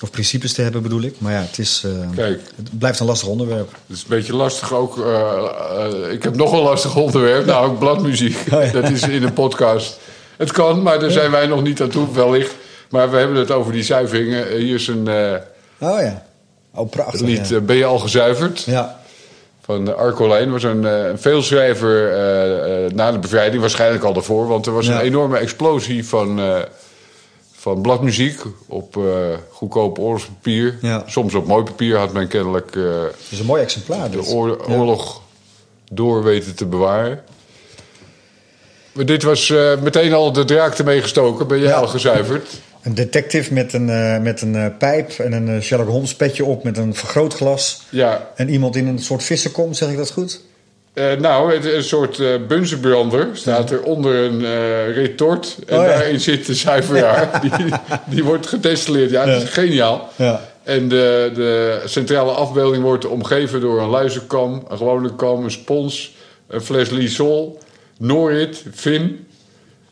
[0.02, 1.14] Of principes te hebben bedoel ik.
[1.18, 3.70] Maar ja, het, is, eh, Kijk, het blijft een lastig onderwerp.
[3.86, 4.98] het is een beetje lastig ook.
[4.98, 5.44] eh,
[6.06, 8.36] eh, ik heb nog een lastig onderwerp, nou ook bladmuziek.
[8.52, 8.70] Oh, ja.
[8.72, 9.98] Dat is in een podcast.
[10.36, 12.54] Het kan, maar daar zijn wij nog niet aan toe, wellicht.
[12.90, 14.56] Maar we hebben het over die zuiveringen.
[14.56, 15.08] Hier is een
[15.78, 16.26] Oh ja.
[16.74, 17.20] Oh, prachtig.
[17.20, 17.60] lied, ja.
[17.60, 18.60] Ben je al gezuiverd?
[18.66, 19.02] ja.
[19.64, 22.12] Van Arco Lijn was een, een veelschrijver
[22.94, 24.46] na de bevrijding, waarschijnlijk al daarvoor.
[24.46, 24.92] Want er was Ja.
[24.94, 26.40] een enorme explosie van,
[27.64, 29.02] van bladmuziek op eh,
[29.50, 30.78] goedkoop oorlogspapier.
[30.82, 31.02] Ja.
[31.06, 34.10] Soms op mooi papier had men kennelijk Het is een mooi exemplaar.
[34.10, 34.74] de oor- Ja.
[34.74, 35.22] oorlog
[35.92, 37.22] door weten te bewaren.
[38.92, 41.46] Maar dit was eh, meteen al de draak ermee gestoken.
[41.46, 41.72] Ben je Ja.
[41.74, 42.48] al gezuiverd?
[42.82, 46.94] Een detective met een, met een pijp en een Sherlock Holmes petje op met een
[46.94, 47.82] vergrootglas.
[47.90, 48.30] Ja.
[48.36, 50.40] En iemand in een soort vissenkom, zeg ik dat goed?
[50.94, 55.56] Eh, nou, het, een soort eh bunzenbrander staat er onder een eh, retort.
[55.66, 55.88] En Oh, ja.
[55.88, 57.40] daarin zit de zuiveraar.
[57.42, 57.50] die,
[58.06, 59.10] die wordt gedestilleerd.
[59.10, 60.08] Ja, dat is geniaal.
[60.16, 60.40] Ja.
[60.62, 66.14] En de, de centrale afbeelding wordt omgeven door een luizenkam, een gewone kam, een spons,
[66.46, 67.58] een fles Lysol,
[67.98, 69.26] Norit, Vin,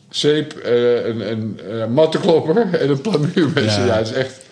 [0.09, 3.75] zeep, een, een, een mattenklopper en een plamuurmes.
[3.75, 3.85] Ja.
[3.85, 3.95] Ja.
[3.97, 4.42] het is echt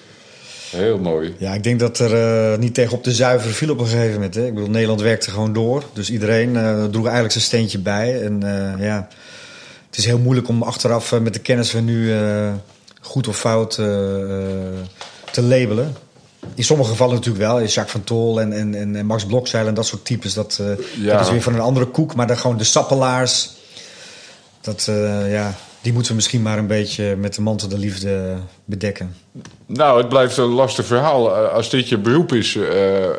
[0.72, 1.36] heel mooi.
[1.38, 2.14] Ja, ik denk dat er
[2.54, 4.36] eh, niet tegen op de zuiver viel op een gegeven moment.
[4.36, 4.46] Hè.
[4.46, 5.84] Ik bedoel, Nederland werkte gewoon door.
[5.94, 8.22] Dus iedereen eh, droeg eigenlijk zijn steentje bij.
[8.24, 9.08] En eh, ja,
[9.90, 12.14] het is heel moeilijk om achteraf met de kennis van nu
[13.02, 13.72] goed of fout
[15.32, 15.96] te labelen.
[16.56, 17.60] In sommige gevallen natuurlijk wel.
[17.62, 20.34] Jacques van Tol en, en, en Max Blokzeil en dat soort types.
[20.34, 20.60] Dat,
[21.02, 21.18] Ja.
[21.18, 22.16] dat is weer van een andere koek.
[22.16, 23.50] Maar dan gewoon de sappelaars.
[24.62, 24.90] Dat,
[25.28, 29.16] ja, die moeten we misschien maar een beetje met de mantel de liefde bedekken.
[29.66, 31.36] Nou, het blijft een lastig verhaal.
[31.36, 33.10] Als dit je beroep is, eh,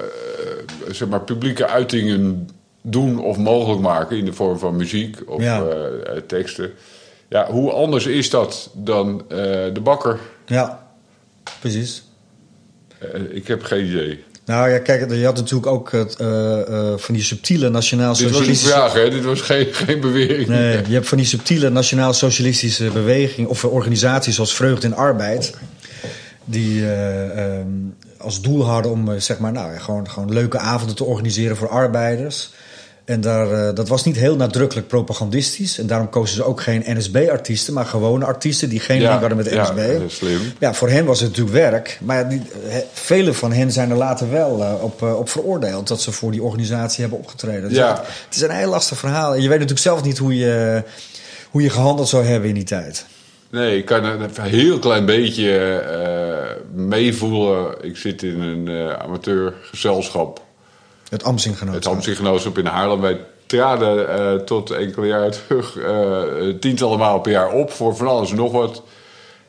[0.90, 2.48] zeg maar, publieke uitingen
[2.82, 5.62] doen of mogelijk maken in de vorm van muziek of Ja.
[5.64, 6.70] eh, teksten.
[7.28, 9.36] Ja, hoe anders is dat dan eh,
[9.72, 10.18] de bakker?
[10.46, 10.86] Ja,
[11.60, 12.02] precies.
[13.30, 14.24] Ik heb geen idee.
[14.44, 18.30] Nou ja, kijk, je had natuurlijk ook het, eh, eh, van die subtiele nationaal Dit
[18.30, 19.10] was een vraag, hè?
[19.10, 20.48] Dit was geen, geen bewering.
[20.48, 25.54] Nee, je hebt van die subtiele nationaal socialistische beweging of organisaties zoals Vreugde en Arbeid.
[26.44, 27.68] Die eh, ehm,
[28.18, 32.50] als doel hadden om zeg maar, nou, gewoon, gewoon leuke avonden te organiseren voor arbeiders.
[33.04, 35.78] En daar, eh, dat was niet heel nadrukkelijk propagandistisch.
[35.78, 39.46] En daarom kozen ze ook geen NSB-artiesten, maar gewone artiesten die geen link hadden met
[39.48, 40.02] de ja, NSB.
[40.06, 40.40] is slim.
[40.58, 41.98] Ja, voor hen was het natuurlijk werk.
[42.02, 45.28] Maar ja, die, he- vele van hen zijn er later wel eh, op, eh, op
[45.28, 47.68] veroordeeld dat ze voor die organisatie hebben opgetreden.
[47.68, 47.86] Dus Ja.
[47.88, 49.30] ja, het is een heel lastig verhaal.
[49.34, 50.82] En je weet natuurlijk zelf niet hoe je,
[51.50, 53.04] hoe je gehandeld zou hebben in die tijd.
[53.50, 57.74] Nee, ik kan een heel klein beetje eh, meevoelen.
[57.80, 60.40] Ik zit in een eh, amateurgezelschap.
[61.12, 61.74] Het Amsingenootschap.
[61.74, 63.00] Het Amsterdam-Genootschap in Haarlem.
[63.00, 68.06] Wij traden eh, tot enkele jaren terug eh, tientallen maal per jaar op voor van
[68.06, 68.82] alles en nog wat.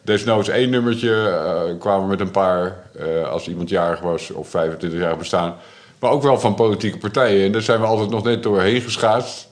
[0.01, 2.84] Desnoods één nummertje, eh, kwamen met een paar
[3.32, 5.55] als iemand jarig was of 25 jaar bestaan.
[5.99, 7.45] Maar ook wel van politieke partijen.
[7.45, 9.51] En daar zijn we altijd nog net doorheen geschaatst.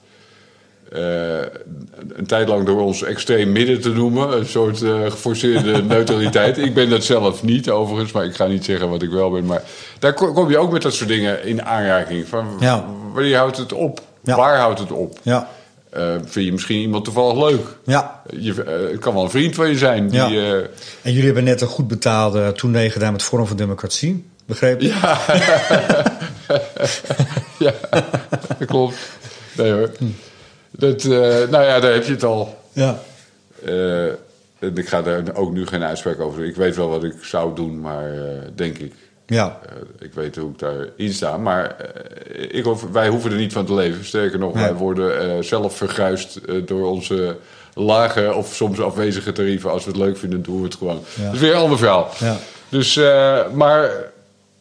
[0.88, 4.36] Een tijd lang door ons extreem midden te noemen.
[4.36, 6.58] Een soort geforceerde neutraliteit.
[6.58, 9.44] Ik ben dat zelf niet overigens, maar ik ga niet zeggen wat ik wel ben.
[9.44, 9.62] Maar
[10.02, 12.28] daar ko- kom je ook met dat soort dingen in aanraking.
[12.28, 12.84] Van, Ja.
[13.12, 14.00] Wanneer houdt het op?
[14.22, 14.36] Ja.
[14.36, 15.18] Waar houdt het op?
[15.22, 15.48] Ja,
[15.90, 17.66] eh, vind je misschien iemand toevallig leuk.
[17.84, 18.22] Ja.
[18.30, 20.08] Je, eh, het kan wel een vriend van je zijn.
[20.08, 20.26] Die, Ja.
[20.28, 20.52] eh,
[21.02, 24.30] En jullie hebben net een goed betaalde tournee gedaan met Forum voor Democratie.
[24.46, 24.92] Begreep ik?
[24.92, 25.18] ja.
[27.58, 27.72] ja,
[28.58, 28.94] dat klopt.
[29.56, 29.90] Nee hoor.
[30.70, 31.10] Dat, eh,
[31.50, 32.58] nou ja, daar heb je het al.
[32.72, 32.98] Ja.
[33.64, 36.48] En ik ga daar ook nu geen uitspraak over doen.
[36.48, 38.10] Ik weet wel wat ik zou doen, maar
[38.54, 38.94] denk ik.
[39.32, 39.58] Ja.
[39.66, 41.36] Eh, ik weet hoe ik daarin sta.
[41.36, 44.04] Maar eh, ik hoef, wij hoeven er niet van te leven.
[44.04, 44.64] Sterker nog, Nee.
[44.64, 47.36] wij worden eh, zelf verguisd door onze
[47.74, 49.70] lage of soms afwezige tarieven.
[49.70, 51.00] Als we het leuk vinden, doen we het gewoon.
[51.14, 51.24] Ja.
[51.24, 52.10] Dat is weer een ander verhaal.
[52.18, 52.36] Ja.
[52.68, 53.00] Dus,
[53.54, 53.90] maar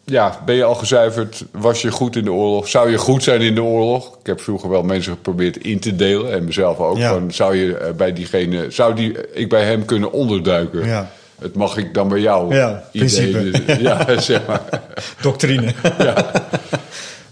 [0.03, 1.43] ja, ben je al gezuiverd?
[1.51, 2.67] Was je goed in de oorlog?
[2.67, 4.17] Zou je goed zijn in de oorlog?
[4.19, 6.33] Ik heb vroeger wel mensen geprobeerd in te delen.
[6.33, 6.97] En mezelf ook.
[6.97, 7.09] Ja.
[7.09, 8.71] Van, zou je bij diegene...
[8.71, 10.85] Zou die, ik bij hem kunnen onderduiken?
[10.85, 11.11] Ja.
[11.41, 12.55] Het mag ik dan bij jou.
[12.55, 13.07] Ja, idee.
[13.31, 13.63] principe.
[13.83, 14.61] Ja, zeg maar.
[15.21, 15.73] Doctrine.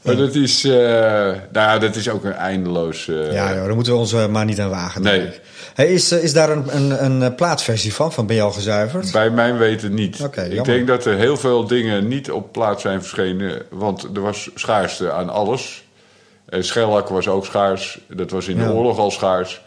[0.03, 3.07] Maar dat is, eh, nou ja, dat is ook een eindeloos...
[3.07, 5.01] eh, Ja, joh, daar moeten we ons eh, maar niet aan wagen.
[5.01, 5.29] Nee.
[5.73, 8.13] Hey, is, is daar een, een, een plaatversie van?
[8.13, 9.11] Van ben je al gezuiverd?
[9.11, 10.19] Bij mijn weten niet.
[10.19, 10.63] Ik jammer.
[10.63, 13.61] denk dat er heel veel dingen niet op plaats zijn verschenen.
[13.69, 15.83] Want er was schaarste aan alles.
[16.49, 17.99] Schellak was ook schaars.
[18.07, 18.63] Dat was in Ja.
[18.67, 19.61] de oorlog al schaars.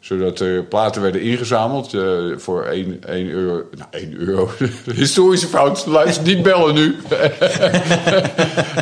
[0.00, 2.02] Zodat er platen werden ingezameld eh,
[2.36, 3.62] voor 1, 1 euro.
[3.76, 4.50] Nou, 1 euro.
[4.94, 5.86] Historische fout.
[5.86, 6.96] Luister, niet bellen nu.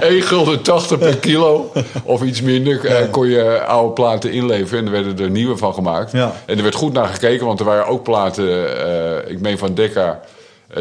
[0.00, 1.72] 1 gulden 80 per kilo.
[2.04, 2.84] Of iets minder.
[2.84, 4.78] eh, kon je oude platen inleveren.
[4.78, 6.12] En er werden er nieuwe van gemaakt.
[6.12, 6.32] Ja.
[6.46, 8.78] En er werd goed naar gekeken, want er waren ook platen,
[9.24, 10.20] eh, ik meen van Decca.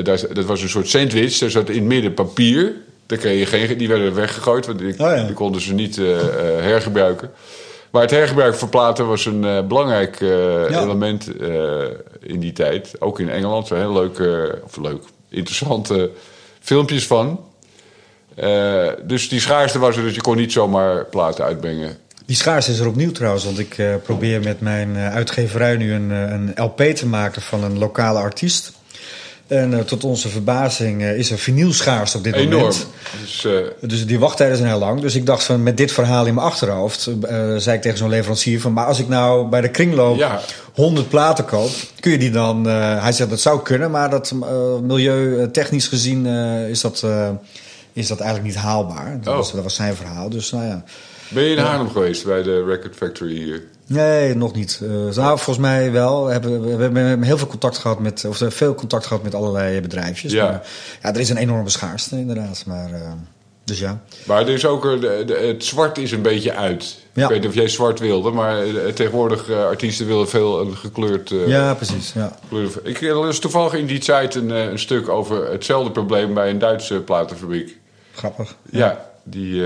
[0.04, 2.74] daar, dat was een soort sandwich, daar zat in het midden papier.
[3.06, 5.24] Daar kreeg je geen, die werden weggegooid, want die, Oh ja.
[5.24, 5.96] die konden ze niet
[6.60, 7.32] hergebruiken.
[7.92, 10.82] Maar het hergebruik van platen was een eh, belangrijk eh, Ja.
[10.82, 11.50] element eh,
[12.20, 12.92] in die tijd.
[13.00, 16.12] Ook in Engeland, heel leuke, of leuk, interessante
[16.60, 17.40] filmpjes van.
[19.04, 21.98] Dus die schaarste was er, dus je kon niet zomaar platen uitbrengen.
[22.26, 23.46] Die schaars is er opnieuw trouwens.
[23.46, 28.20] Want ik probeer met mijn uitgeverij nu een, een LP te maken van een lokale
[28.20, 28.72] artiest.
[29.48, 32.56] En eh, tot onze verbazing eh, is er vinylschaars op dit Enorm.
[32.56, 32.88] moment.
[33.22, 33.52] Dus, eh,
[33.90, 35.02] Dus die wachttijden zijn heel lang.
[35.02, 37.10] Dus ik dacht van met dit verhaal in mijn achterhoofd...
[37.58, 38.74] zei ik tegen zo'n leverancier van...
[38.74, 40.40] maar als ik nou bij de kringloop Ja.
[40.74, 41.70] 100 platen koop...
[42.00, 42.66] kun je die dan...
[42.66, 46.26] hij zegt dat zou kunnen, maar dat uh, milieutechnisch gezien...
[46.70, 47.04] is, dat,
[47.94, 49.18] is dat eigenlijk niet haalbaar.
[49.22, 49.40] Dat, Oh.
[49.40, 50.30] was, dat was zijn verhaal.
[50.30, 50.84] Dus nou ja...
[51.28, 53.64] ben je in Haarlem geweest bij de Record Factory hier?
[53.88, 54.80] Nee, nog niet.
[54.84, 56.26] Uh, nou, volgens mij wel.
[56.26, 59.82] We hebben, we hebben heel veel contact gehad met, of veel contact gehad met allerlei
[59.82, 60.32] bedrijfjes.
[60.32, 60.44] Ja.
[60.44, 60.68] Maar,
[61.02, 62.64] ja, er is een enorme schaarste inderdaad.
[62.66, 63.12] Maar, uh,
[63.64, 64.02] dus ja.
[64.26, 66.98] Maar er is ook, de, de, het zwart is een beetje uit.
[67.14, 67.24] Ja.
[67.24, 70.78] Ik weet niet of jij zwart wilde, maar uh, tegenwoordig uh, artiesten willen veel een
[70.78, 71.30] gekleurd.
[71.32, 72.14] uh, ja, precies.
[72.14, 72.38] Ja.
[72.42, 72.80] Gekleurd.
[72.84, 76.96] Ik las toevallig in die tijd een, een, stuk over hetzelfde probleem bij een Duitse
[76.96, 77.78] platenfabriek.
[78.14, 78.56] Grappig.
[78.70, 79.64] Ja, ja die.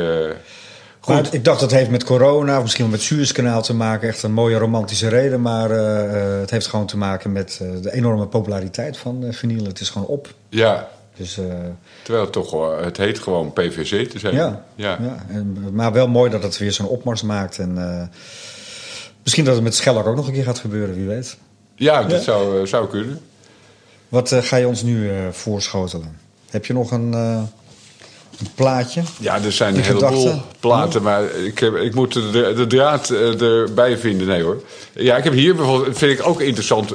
[1.09, 1.15] Eh.
[1.15, 4.07] Maar ik dacht dat het heeft met corona, of misschien wel met Suezkanaal te maken.
[4.07, 5.41] Echt een mooie romantische reden.
[5.41, 9.65] Maar uh, het heeft gewoon te maken met uh, de enorme populariteit van uh, vinyl.
[9.65, 10.33] Het is gewoon op.
[10.49, 10.89] Ja.
[11.15, 11.39] Dus,
[12.03, 14.35] Terwijl het toch het heet gewoon PVC te zijn.
[14.35, 14.97] Ja, ja.
[15.01, 15.25] ja.
[15.29, 17.57] En, maar wel mooi dat het weer zo'n opmars maakt.
[17.57, 17.73] En
[19.23, 21.37] misschien dat het met Scheller ook nog een keer gaat gebeuren, wie weet.
[21.75, 22.19] Ja, dat ja.
[22.19, 23.21] Zou, zou kunnen.
[24.09, 26.19] Wat ga je ons nu voorschotelen?
[26.49, 27.13] Heb je nog een
[28.39, 29.01] een plaatje?
[29.19, 33.41] Ja, er zijn een heleboel platen, maar ik, heb, ik moet de, de draad eh,
[33.41, 34.27] erbij vinden.
[34.27, 34.63] Nee hoor.
[34.93, 36.93] Ja, ik heb hier bijvoorbeeld, vind ik ook interessant,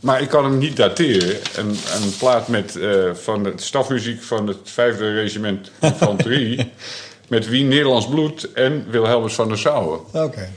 [0.00, 1.36] maar ik kan hem niet dateren.
[1.56, 6.72] Een, een plaat met, uh, van de stafmuziek van het vijfde regiment infanterie.
[7.28, 9.98] met Wie Nederlands Bloed en Wilhelmus van der Sauer.
[9.98, 10.18] Oké.
[10.18, 10.48] Okay.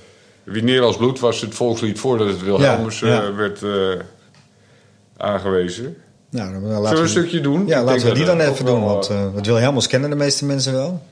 [0.44, 3.24] Wie Nederlands Bloed was het volkslied voordat het Wilhelmus ja, ja.
[3.24, 3.62] Uh, werd
[5.18, 5.98] aangewezen.
[6.36, 7.68] Nou, dan laten Zullen we een stukje doen?
[7.68, 8.84] Ja, laten we die dan even doen.
[8.84, 11.04] Want uh, het Wilhelmus kennen de meeste mensen wel.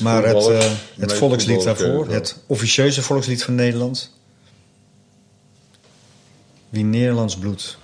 [0.00, 0.60] Maar het, uh,
[0.98, 4.12] het volkslied daarvoor, het officieuze volkslied van Nederland.
[6.68, 7.78] Wie Nederlands bloed.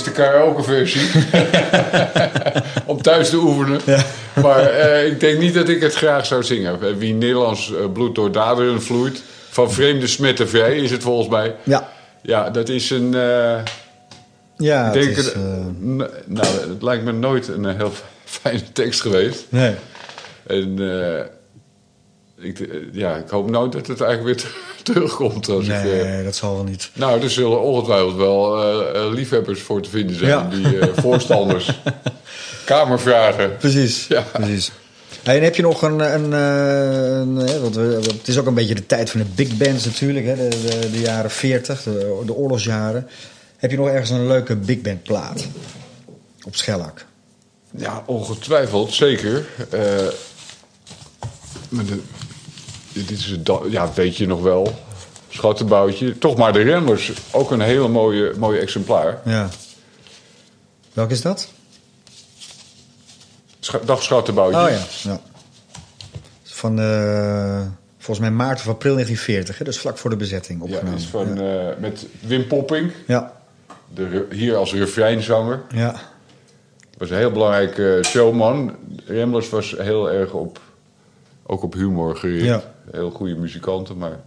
[0.00, 1.10] Is de karaoke-versie.
[2.86, 3.80] Om thuis te oefenen.
[4.42, 6.98] Maar eh, ik denk niet dat ik het graag zou zingen.
[6.98, 9.22] Wie Nederlands eh, bloed door daderen vloeit.
[9.50, 11.54] Van vreemde smetten vrij is het volgens mij.
[11.62, 11.88] Ja,
[12.22, 13.14] Ja, dat is een.
[13.14, 13.58] eh,
[14.56, 15.96] ja het is, n-
[16.26, 17.92] nou, het lijkt me nooit een heel
[18.24, 19.46] fijne tekst geweest.
[19.48, 19.74] nee.
[20.46, 20.78] En
[22.38, 24.50] ik, ja, ik hoop nooit dat het eigenlijk weer
[24.92, 25.48] terugkomt.
[25.48, 26.90] Als ik, eh, Nee, dat zal wel niet.
[26.94, 30.30] nou, er zullen ongetwijfeld wel eh, eh, liefhebbers voor te vinden zijn.
[30.30, 30.48] Ja.
[30.50, 31.80] Die voorstanders.
[32.64, 33.56] Kamervragen.
[33.56, 34.24] Precies, Ja.
[34.32, 34.70] precies.
[35.22, 36.00] Hey, en heb je nog een...
[36.14, 39.84] een, een want we, het is ook een beetje de tijd van de big bands
[39.84, 40.26] natuurlijk.
[40.26, 43.08] Hè, de, de, de jaren 40, de, de oorlogsjaren.
[43.56, 45.46] Heb je nog ergens een leuke big band plaat?
[46.46, 47.04] Op Schellak.
[47.76, 49.46] Ja, ongetwijfeld, zeker.
[51.68, 52.00] Maar de,
[52.92, 54.74] dit is het, ja, weet je nog wel.
[55.28, 56.18] Schattenboutje.
[56.18, 57.12] Toch maar de Remmers.
[57.30, 59.20] Ook een hele mooie, mooie exemplaar.
[59.24, 59.48] Ja.
[60.92, 61.48] Welk is dat?
[63.60, 64.60] Scha- Dag Schattenboutje.
[64.60, 64.82] Oh ja.
[65.02, 65.20] ja.
[66.42, 67.60] Van eh,
[67.98, 69.58] volgens mij maart of april 1940.
[69.58, 69.64] Hè?
[69.64, 70.98] Dus vlak voor de bezetting Ja, opgenomen.
[70.98, 71.68] is van, ja.
[71.70, 72.92] eh, met Wim Popping.
[73.06, 73.32] ja.
[73.94, 75.62] De, hier als refreinzanger.
[75.74, 76.00] ja.
[76.98, 78.76] Was een heel belangrijke showman.
[79.06, 80.60] Remlers was heel erg op,
[81.46, 82.44] ook op humor gericht.
[82.44, 82.69] Ja.
[82.90, 84.20] Heel goede muzikanten, maar...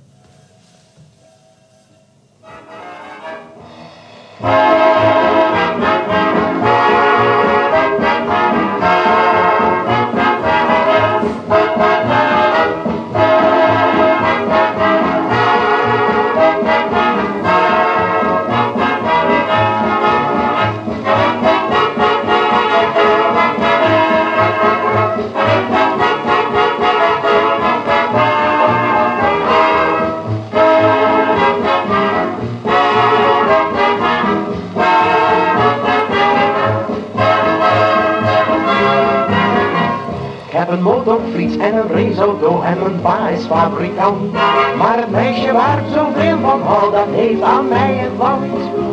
[41.52, 44.32] en een raceauto en mijn pa is fabrikant.
[44.78, 48.44] Maar het meisje waar ik zoveel van hou, dat heeft aan mij het land.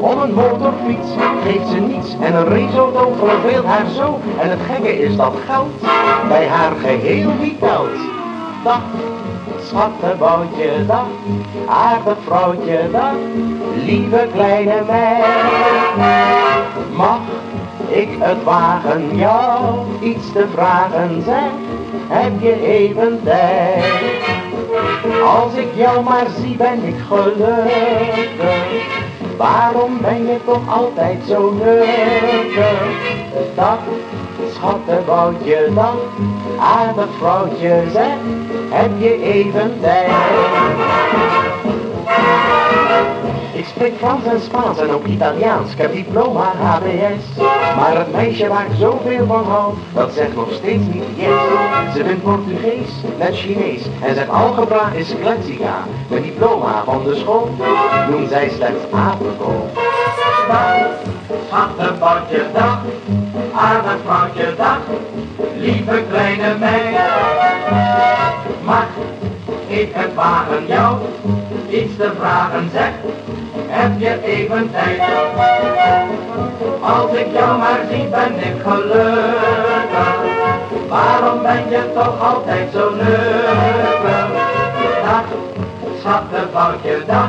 [0.01, 1.11] Om een motorfiets
[1.45, 4.19] geeft ze niets en een raceauto verveelt haar zo.
[4.41, 5.81] En het gekke is dat geld
[6.29, 7.99] bij haar geheel niet telt.
[8.65, 8.83] Dag,
[9.63, 11.07] schattenboutje, dag,
[11.69, 13.15] aardig vrouwtje, dag,
[13.85, 15.25] lieve kleine meid.
[16.97, 17.21] Mag
[17.89, 21.51] ik het wagen jou iets te vragen, zeg,
[22.11, 23.85] heb je even tijd?
[25.25, 28.65] Als ik jou maar zie ben ik gelukkig,
[29.37, 32.83] waarom ben je toch altijd zo nukkig?
[33.55, 33.79] Dag,
[34.53, 35.97] schattenboutje, dag,
[36.61, 38.17] aardig vrouwtje, zeg,
[38.71, 40.11] heb je even tijd?
[43.61, 45.73] Ik spreek Frans en Spaans en ook Italiaans.
[45.73, 47.43] Ik heb diploma HBS.
[47.77, 51.95] Maar het meisje waar ik zoveel van hou, dat zegt nog steeds niet yes.
[51.95, 53.83] Ze vindt Portugees, net Chinees.
[54.03, 55.85] En zegt algebra is klassica.
[56.09, 57.51] Mijn diploma van de school
[58.11, 59.71] noemt zij slechts apenkool.
[60.49, 60.77] Dag,
[61.49, 62.79] schattenboutje, dag.
[64.05, 64.81] Vrouwtje, dag.
[65.57, 66.97] Lieve kleine meid.
[68.65, 68.87] Mag
[69.67, 70.97] ik het wagen jou
[71.71, 72.91] iets te vragen zeg?
[73.69, 75.01] Heb je even tijd?
[76.81, 80.15] Als ik jou maar zie ben ik gelukkig.
[80.89, 84.29] Waarom ben je toch altijd zo nukkig?
[85.05, 85.25] Dag,
[86.01, 87.29] schattenboutje, dag.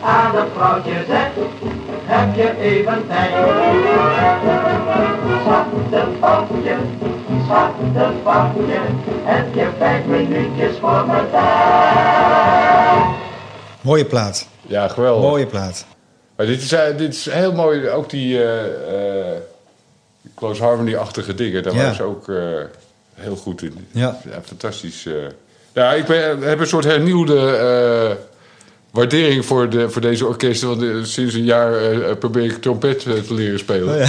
[0.00, 1.30] Aardig vrouwtje zeg,
[2.04, 3.30] heb je even tijd?
[5.44, 6.76] Schattenboutje,
[7.46, 8.80] schattenboutje,
[9.24, 13.04] heb je vijf minuutjes voor me tijd?
[13.80, 14.55] Mooie plaat.
[14.66, 15.22] Ja, geweldig.
[15.30, 15.86] Mooie plaat.
[16.36, 17.88] Maar dit is, eh, dit is heel mooi.
[17.88, 19.36] Ook die eh, eh,
[20.34, 21.62] Close Harmony-achtige dingen.
[21.62, 21.78] Daar Ja.
[21.78, 22.26] waren ze ook
[23.14, 23.86] heel goed in.
[23.90, 24.20] Ja.
[24.44, 25.06] fantastisch.
[25.72, 28.16] Ja, ik ben, heb een soort hernieuwde
[28.90, 30.68] waardering voor, de, voor deze orkesten.
[30.78, 34.02] Want sinds een jaar probeer ik trompet te leren spelen.
[34.02, 34.08] Oh,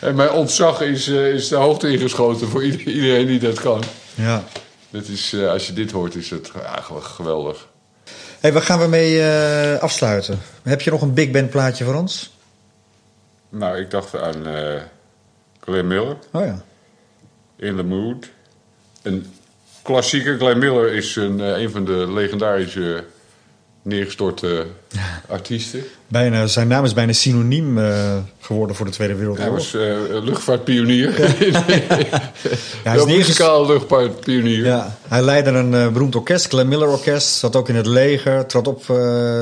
[0.08, 3.82] en mijn ontzag is, is de hoogte ingeschoten voor ieder- iedereen die dat kan.
[4.14, 4.44] Ja.
[4.90, 7.68] Dat is, als je dit hoort, is het ja, gewoon geweldig.
[8.40, 10.38] Hey, waar gaan we mee eh, afsluiten?
[10.62, 12.36] Heb je nog een big band plaatje voor ons?
[13.48, 14.82] Nou, ik dacht aan eh
[15.60, 16.16] Glenn Miller.
[16.32, 16.62] Oh ja.
[17.56, 18.30] In the Mood.
[19.02, 19.34] Een
[19.82, 20.38] klassieker.
[20.38, 23.04] Glenn Miller is een, eh, een van de legendarische
[23.88, 24.66] neergestorte
[25.28, 25.82] artiesten.
[26.08, 29.56] Bijna, zijn naam is bijna synoniem eh, geworden voor de Tweede Hij Wereldoorlog.
[29.56, 31.10] was eh, luchtvaartpionier.
[32.84, 34.64] Ja, hij is muzikaal luchtvaartpionier.
[34.64, 37.28] Ja, hij leidde een eh, beroemd orkest, Glenn Miller Orkest.
[37.34, 38.96] Zat ook in het leger, trad op eh,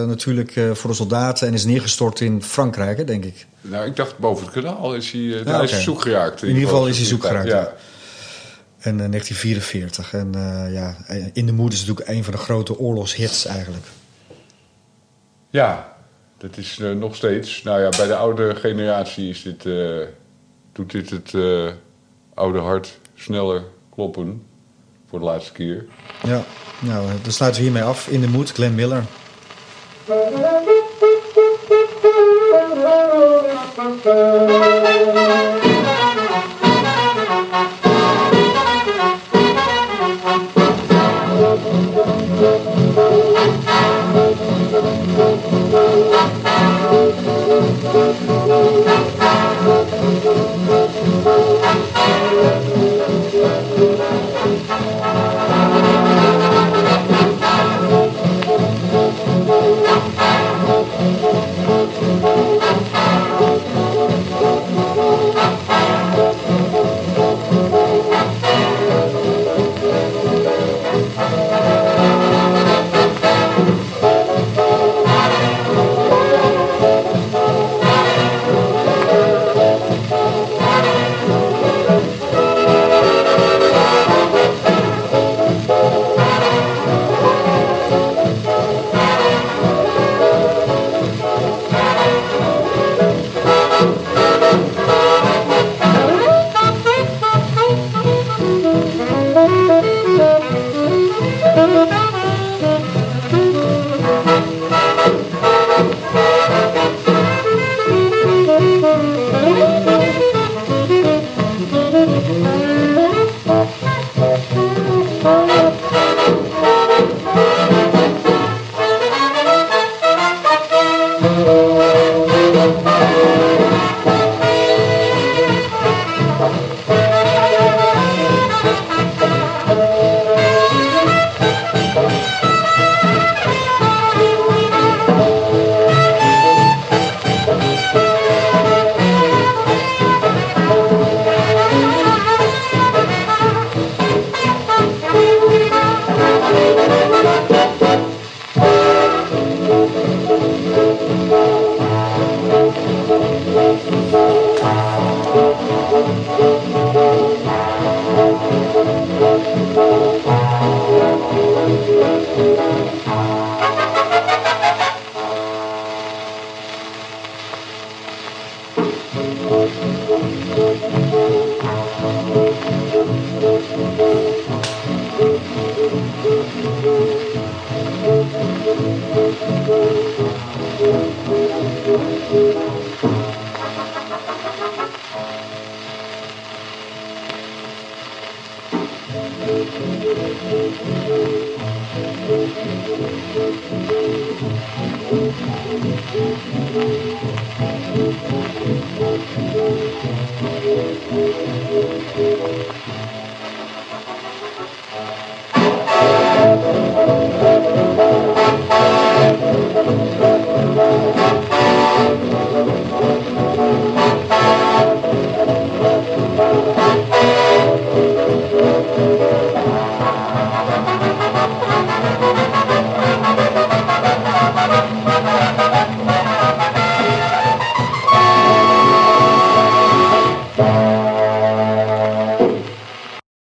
[0.06, 1.46] natuurlijk eh, voor de soldaten...
[1.48, 3.46] en is neergestort in Frankrijk, hè, denk ik.
[3.60, 5.80] Nou, ik dacht boven het kanaal is hij, eh, Ja, hij is oké.
[5.80, 6.42] zoek geraakt.
[6.42, 7.72] In ieder geval is hij zoek geraakt, Ja.
[8.78, 10.12] En eh, 1944.
[10.12, 10.96] En eh, ja,
[11.32, 13.84] In de Moed is natuurlijk een van de grote oorlogshits eigenlijk.
[15.56, 15.96] Ja,
[16.38, 17.62] dat is eh, nog steeds.
[17.62, 20.06] Nou ja, bij de oude generatie is dit, eh,
[20.72, 21.66] doet dit het eh,
[22.34, 23.62] oude hart sneller
[23.94, 24.46] kloppen.
[25.08, 25.84] Voor de laatste keer.
[26.22, 26.42] Ja,
[26.80, 28.08] nou, dan sluiten we hiermee af.
[28.08, 29.04] In de Moed, Glenn Miller.
[33.76, 34.04] Thank